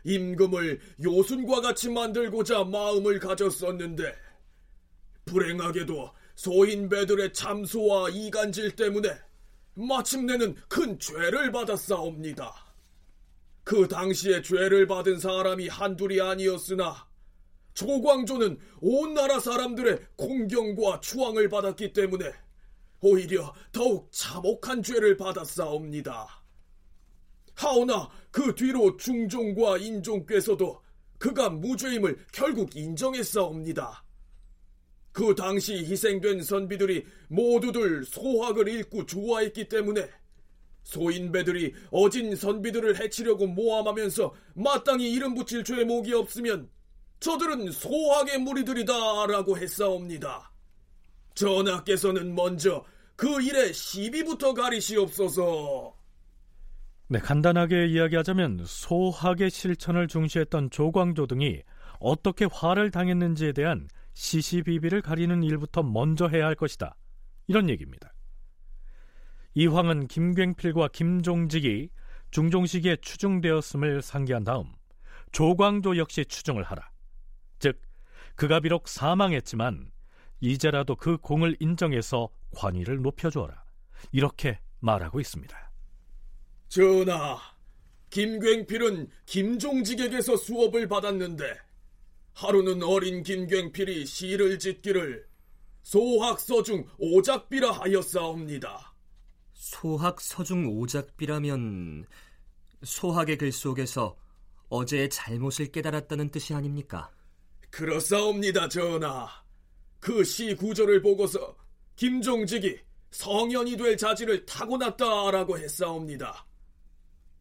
임금을 0.04 0.80
요순과 1.02 1.60
같이 1.60 1.88
만들고자 1.88 2.64
마음을 2.64 3.18
가졌었는데 3.20 4.14
불행하게도 5.24 6.10
소인배들의 6.34 7.32
참소와 7.32 8.10
이간질 8.10 8.76
때문에 8.76 9.08
마침내는 9.74 10.56
큰 10.68 10.98
죄를 10.98 11.52
받았사옵니다. 11.52 12.52
그 13.62 13.88
당시에 13.88 14.42
죄를 14.42 14.86
받은 14.86 15.18
사람이 15.18 15.68
한둘이 15.68 16.20
아니었으나 16.20 17.08
조광조는 17.72 18.58
온 18.80 19.14
나라 19.14 19.40
사람들의 19.40 20.00
공경과 20.16 21.00
추앙을 21.00 21.48
받았기 21.48 21.92
때문에 21.92 22.32
오히려 23.04 23.54
더욱 23.70 24.10
참혹한 24.10 24.82
죄를 24.82 25.16
받았사옵니다. 25.16 26.26
하오나 27.54 28.08
그 28.30 28.54
뒤로 28.54 28.96
중종과 28.96 29.78
인종께서도 29.78 30.82
그가 31.18 31.50
무죄임을 31.50 32.18
결국 32.32 32.74
인정했사옵니다. 32.74 34.02
그 35.12 35.34
당시 35.34 35.76
희생된 35.76 36.42
선비들이 36.42 37.06
모두들 37.28 38.04
소학을 38.04 38.68
읽고 38.68 39.06
좋아했기 39.06 39.68
때문에 39.68 40.08
소인배들이 40.82 41.74
어진 41.90 42.34
선비들을 42.34 43.00
해치려고 43.00 43.46
모함하면서 43.46 44.34
마땅히 44.54 45.12
이름 45.12 45.34
붙일 45.34 45.62
죄목이 45.62 46.12
없으면 46.14 46.68
저들은 47.20 47.70
소학의 47.70 48.38
무리들이다라고 48.38 49.56
했사옵니다. 49.56 50.50
전하께서는 51.34 52.34
먼저 52.34 52.84
그 53.16 53.40
일에 53.42 53.72
시비부터 53.72 54.54
가리시옵소서. 54.54 55.94
네, 57.08 57.18
간단하게 57.18 57.86
이야기하자면 57.86 58.64
소학의 58.66 59.50
실천을 59.50 60.08
중시했던 60.08 60.70
조광조 60.70 61.26
등이 61.26 61.62
어떻게 62.00 62.46
화를 62.50 62.90
당했는지에 62.90 63.52
대한 63.52 63.88
시시비비를 64.14 65.02
가리는 65.02 65.42
일부터 65.42 65.82
먼저 65.82 66.28
해야 66.28 66.46
할 66.46 66.54
것이다. 66.54 66.96
이런 67.46 67.68
얘기입니다. 67.68 68.12
이황은 69.54 70.08
김굉필과 70.08 70.88
김종직이 70.88 71.90
중종시기에 72.30 72.96
추중되었음을 72.96 74.02
상기한 74.02 74.42
다음 74.42 74.72
조광조 75.30 75.96
역시 75.98 76.24
추중을 76.24 76.64
하라. 76.64 76.90
즉, 77.58 77.80
그가 78.34 78.60
비록 78.60 78.88
사망했지만 78.88 79.90
이제라도 80.40 80.96
그 80.96 81.16
공을 81.18 81.56
인정해서 81.60 82.28
관위를 82.54 83.02
높여주어라. 83.02 83.64
이렇게 84.12 84.58
말하고 84.80 85.20
있습니다. 85.20 85.72
전하, 86.68 87.38
김굉필은 88.10 89.08
김종직에게서 89.26 90.36
수업을 90.36 90.88
받았는데 90.88 91.56
하루는 92.34 92.82
어린 92.82 93.22
김굉필이 93.22 94.06
시를 94.06 94.58
짓기를 94.58 95.26
소학서중 95.82 96.88
오작비라 96.98 97.70
하였사옵니다. 97.70 98.94
소학서중 99.52 100.68
오작비라면 100.78 102.06
소학의 102.82 103.38
글 103.38 103.52
속에서 103.52 104.16
어제의 104.68 105.10
잘못을 105.10 105.70
깨달았다는 105.70 106.30
뜻이 106.30 106.54
아닙니까? 106.54 107.10
그렇사옵니다, 107.70 108.68
전하. 108.68 109.28
그 110.00 110.22
시 110.22 110.54
구절을 110.54 111.00
보고서 111.02 111.56
김종직이 111.96 112.78
성현이 113.10 113.76
될 113.76 113.96
자질을 113.96 114.46
타고났다라고 114.46 115.58
했사옵니다. 115.58 116.46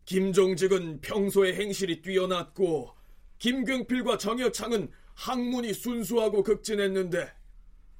김종직은 0.05 1.01
평소에 1.01 1.53
행실이 1.53 2.01
뛰어났고 2.01 2.91
김경필과 3.39 4.17
정여창은 4.17 4.91
학문이 5.15 5.73
순수하고 5.73 6.43
극진했는데 6.43 7.31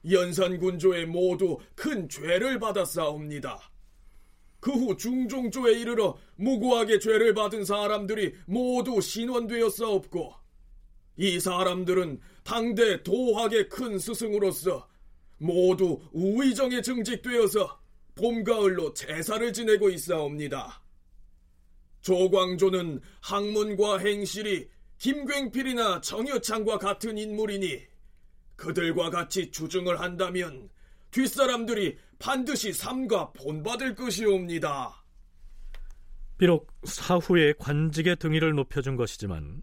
연산군조에 0.09 1.05
모두 1.05 1.57
큰 1.75 2.09
죄를 2.09 2.59
받았사옵니다. 2.59 3.71
그 4.59 4.71
후 4.71 4.95
중종조에 4.95 5.73
이르러 5.73 6.17
무고하게 6.37 6.99
죄를 6.99 7.33
받은 7.33 7.65
사람들이 7.65 8.33
모두 8.45 9.01
신원되었사옵고 9.01 10.33
이 11.17 11.39
사람들은 11.39 12.21
당대 12.43 13.03
도학의 13.03 13.67
큰 13.67 13.99
스승으로서 13.99 14.87
모두 15.37 16.01
우의정에 16.11 16.81
증직되어서 16.81 17.79
봄, 18.15 18.43
가을로 18.43 18.93
제사를 18.93 19.51
지내고 19.51 19.89
있사옵니다. 19.89 20.81
조광조는 22.01 23.01
학문과 23.21 23.97
행실이 23.97 24.69
김굉필이나 24.97 26.01
정여창과 26.01 26.77
같은 26.77 27.17
인물이니 27.17 27.81
그들과 28.55 29.09
같이 29.09 29.51
주증을 29.51 29.99
한다면 29.99 30.69
뒷사람들이 31.11 31.97
반드시 32.19 32.71
삼가 32.71 33.31
본받을 33.33 33.95
것이옵니다. 33.95 35.03
비록 36.37 36.71
사후에 36.83 37.53
관직의 37.57 38.17
등위를 38.17 38.53
높여준 38.53 38.95
것이지만 38.95 39.61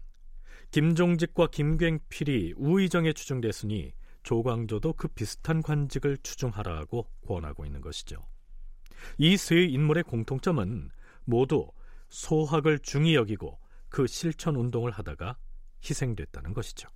김종직과 0.71 1.47
김굉필이 1.47 2.53
우의정에 2.57 3.13
추중됐으니 3.13 3.93
조광조도 4.23 4.93
그 4.93 5.07
비슷한 5.09 5.61
관직을 5.61 6.17
추중하라고 6.17 7.07
권하고 7.27 7.65
있는 7.65 7.81
것이죠. 7.81 8.17
이 9.17 9.35
세 9.35 9.63
인물의 9.63 10.03
공통점은 10.03 10.89
모두 11.25 11.67
소학을 12.09 12.79
중히 12.79 13.15
여기고 13.15 13.57
그 13.89 14.05
실천 14.07 14.55
운동을 14.55 14.91
하다가 14.91 15.37
희생됐다는 15.83 16.53
것이죠. 16.53 16.89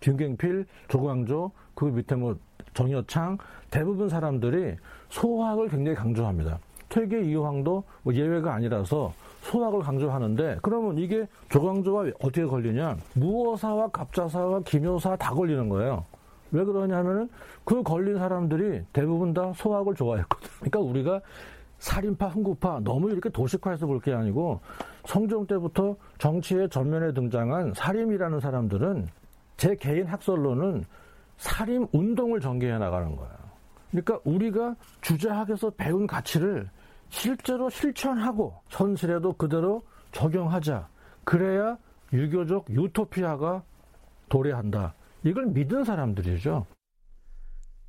김경필, 0.00 0.66
조광조, 0.88 1.52
그 1.74 1.86
밑에 1.86 2.14
뭐 2.14 2.38
정여창 2.74 3.38
대부분 3.70 4.08
사람들이 4.08 4.76
소학을 5.08 5.68
굉장히 5.68 5.96
강조합니다. 5.96 6.58
퇴계 6.90 7.24
이황도 7.24 7.84
뭐 8.02 8.14
예외가 8.14 8.54
아니라서 8.54 9.14
소학을 9.42 9.80
강조하는데 9.80 10.58
그러면 10.62 10.98
이게 10.98 11.26
조광조가 11.50 12.12
어떻게 12.20 12.44
걸리냐? 12.44 12.98
무어사와 13.14 13.88
갑자사와 13.88 14.60
기묘사 14.60 15.16
다 15.16 15.32
걸리는 15.32 15.68
거예요. 15.68 16.04
왜 16.54 16.64
그러냐면은 16.64 17.28
그 17.64 17.82
걸린 17.82 18.16
사람들이 18.16 18.82
대부분 18.92 19.34
다 19.34 19.52
소학을 19.56 19.94
좋아했거든. 19.94 20.48
그러니까 20.60 20.78
우리가 20.78 21.20
살인파, 21.78 22.28
흥구파 22.28 22.80
너무 22.84 23.10
이렇게 23.10 23.28
도식화해서 23.28 23.86
볼 23.86 24.00
게 24.00 24.12
아니고 24.14 24.60
성종 25.06 25.46
때부터 25.48 25.96
정치의 26.18 26.70
전면에 26.70 27.12
등장한 27.12 27.74
살림이라는 27.74 28.40
사람들은 28.40 29.08
제 29.56 29.74
개인 29.76 30.06
학설로는 30.06 30.84
살림 31.36 31.86
운동을 31.92 32.40
전개해 32.40 32.78
나가는 32.78 33.14
거예요. 33.16 33.34
그러니까 33.90 34.18
우리가 34.24 34.76
주제학에서 35.00 35.70
배운 35.70 36.06
가치를 36.06 36.68
실제로 37.08 37.68
실천하고 37.68 38.54
현실에도 38.68 39.32
그대로 39.32 39.82
적용하자. 40.12 40.86
그래야 41.24 41.76
유교적 42.12 42.66
유토피아가 42.70 43.62
도래한다. 44.28 44.94
이걸 45.24 45.46
믿은 45.46 45.84
사람들이죠. 45.84 46.66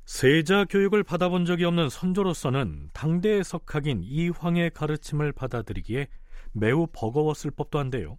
세자 0.06 0.66
교육을 0.66 1.02
받아본 1.02 1.44
적이 1.44 1.64
없는 1.64 1.90
선조로서는 1.90 2.90
당대의 2.92 3.44
석학인 3.44 4.02
이황의 4.02 4.70
가르침을 4.70 5.32
받아들이기에 5.32 6.06
매우 6.52 6.86
버거웠을 6.92 7.50
법도 7.50 7.78
한데요. 7.78 8.18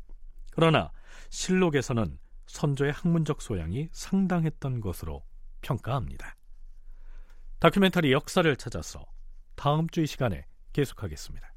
그러나 0.52 0.92
실록에서는 1.30 2.20
선조의 2.46 2.92
학문적 2.92 3.42
소양이 3.42 3.90
상당했던 3.92 4.82
것으로 4.82 5.24
평가합니다. 5.62 6.36
다큐멘터리 7.60 8.12
역사를 8.12 8.56
찾아서 8.56 9.06
다음 9.56 9.90
주 9.90 10.02
이 10.02 10.06
시간에 10.06 10.46
계속하겠습니다. 10.74 11.57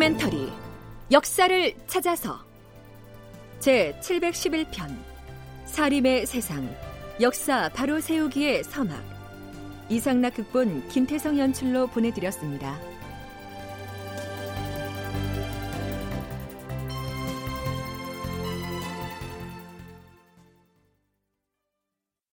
다큐멘터리 0.00 0.50
역사를 1.12 1.74
찾아서 1.86 2.38
제 3.58 3.94
711편 4.00 4.96
사림의 5.66 6.24
세상 6.24 6.74
역사 7.20 7.68
바로 7.68 8.00
세우기의 8.00 8.64
서막 8.64 8.98
이상락 9.90 10.34
극본 10.36 10.88
김태성 10.88 11.38
연출로 11.38 11.86
보내드렸습니다. 11.88 12.78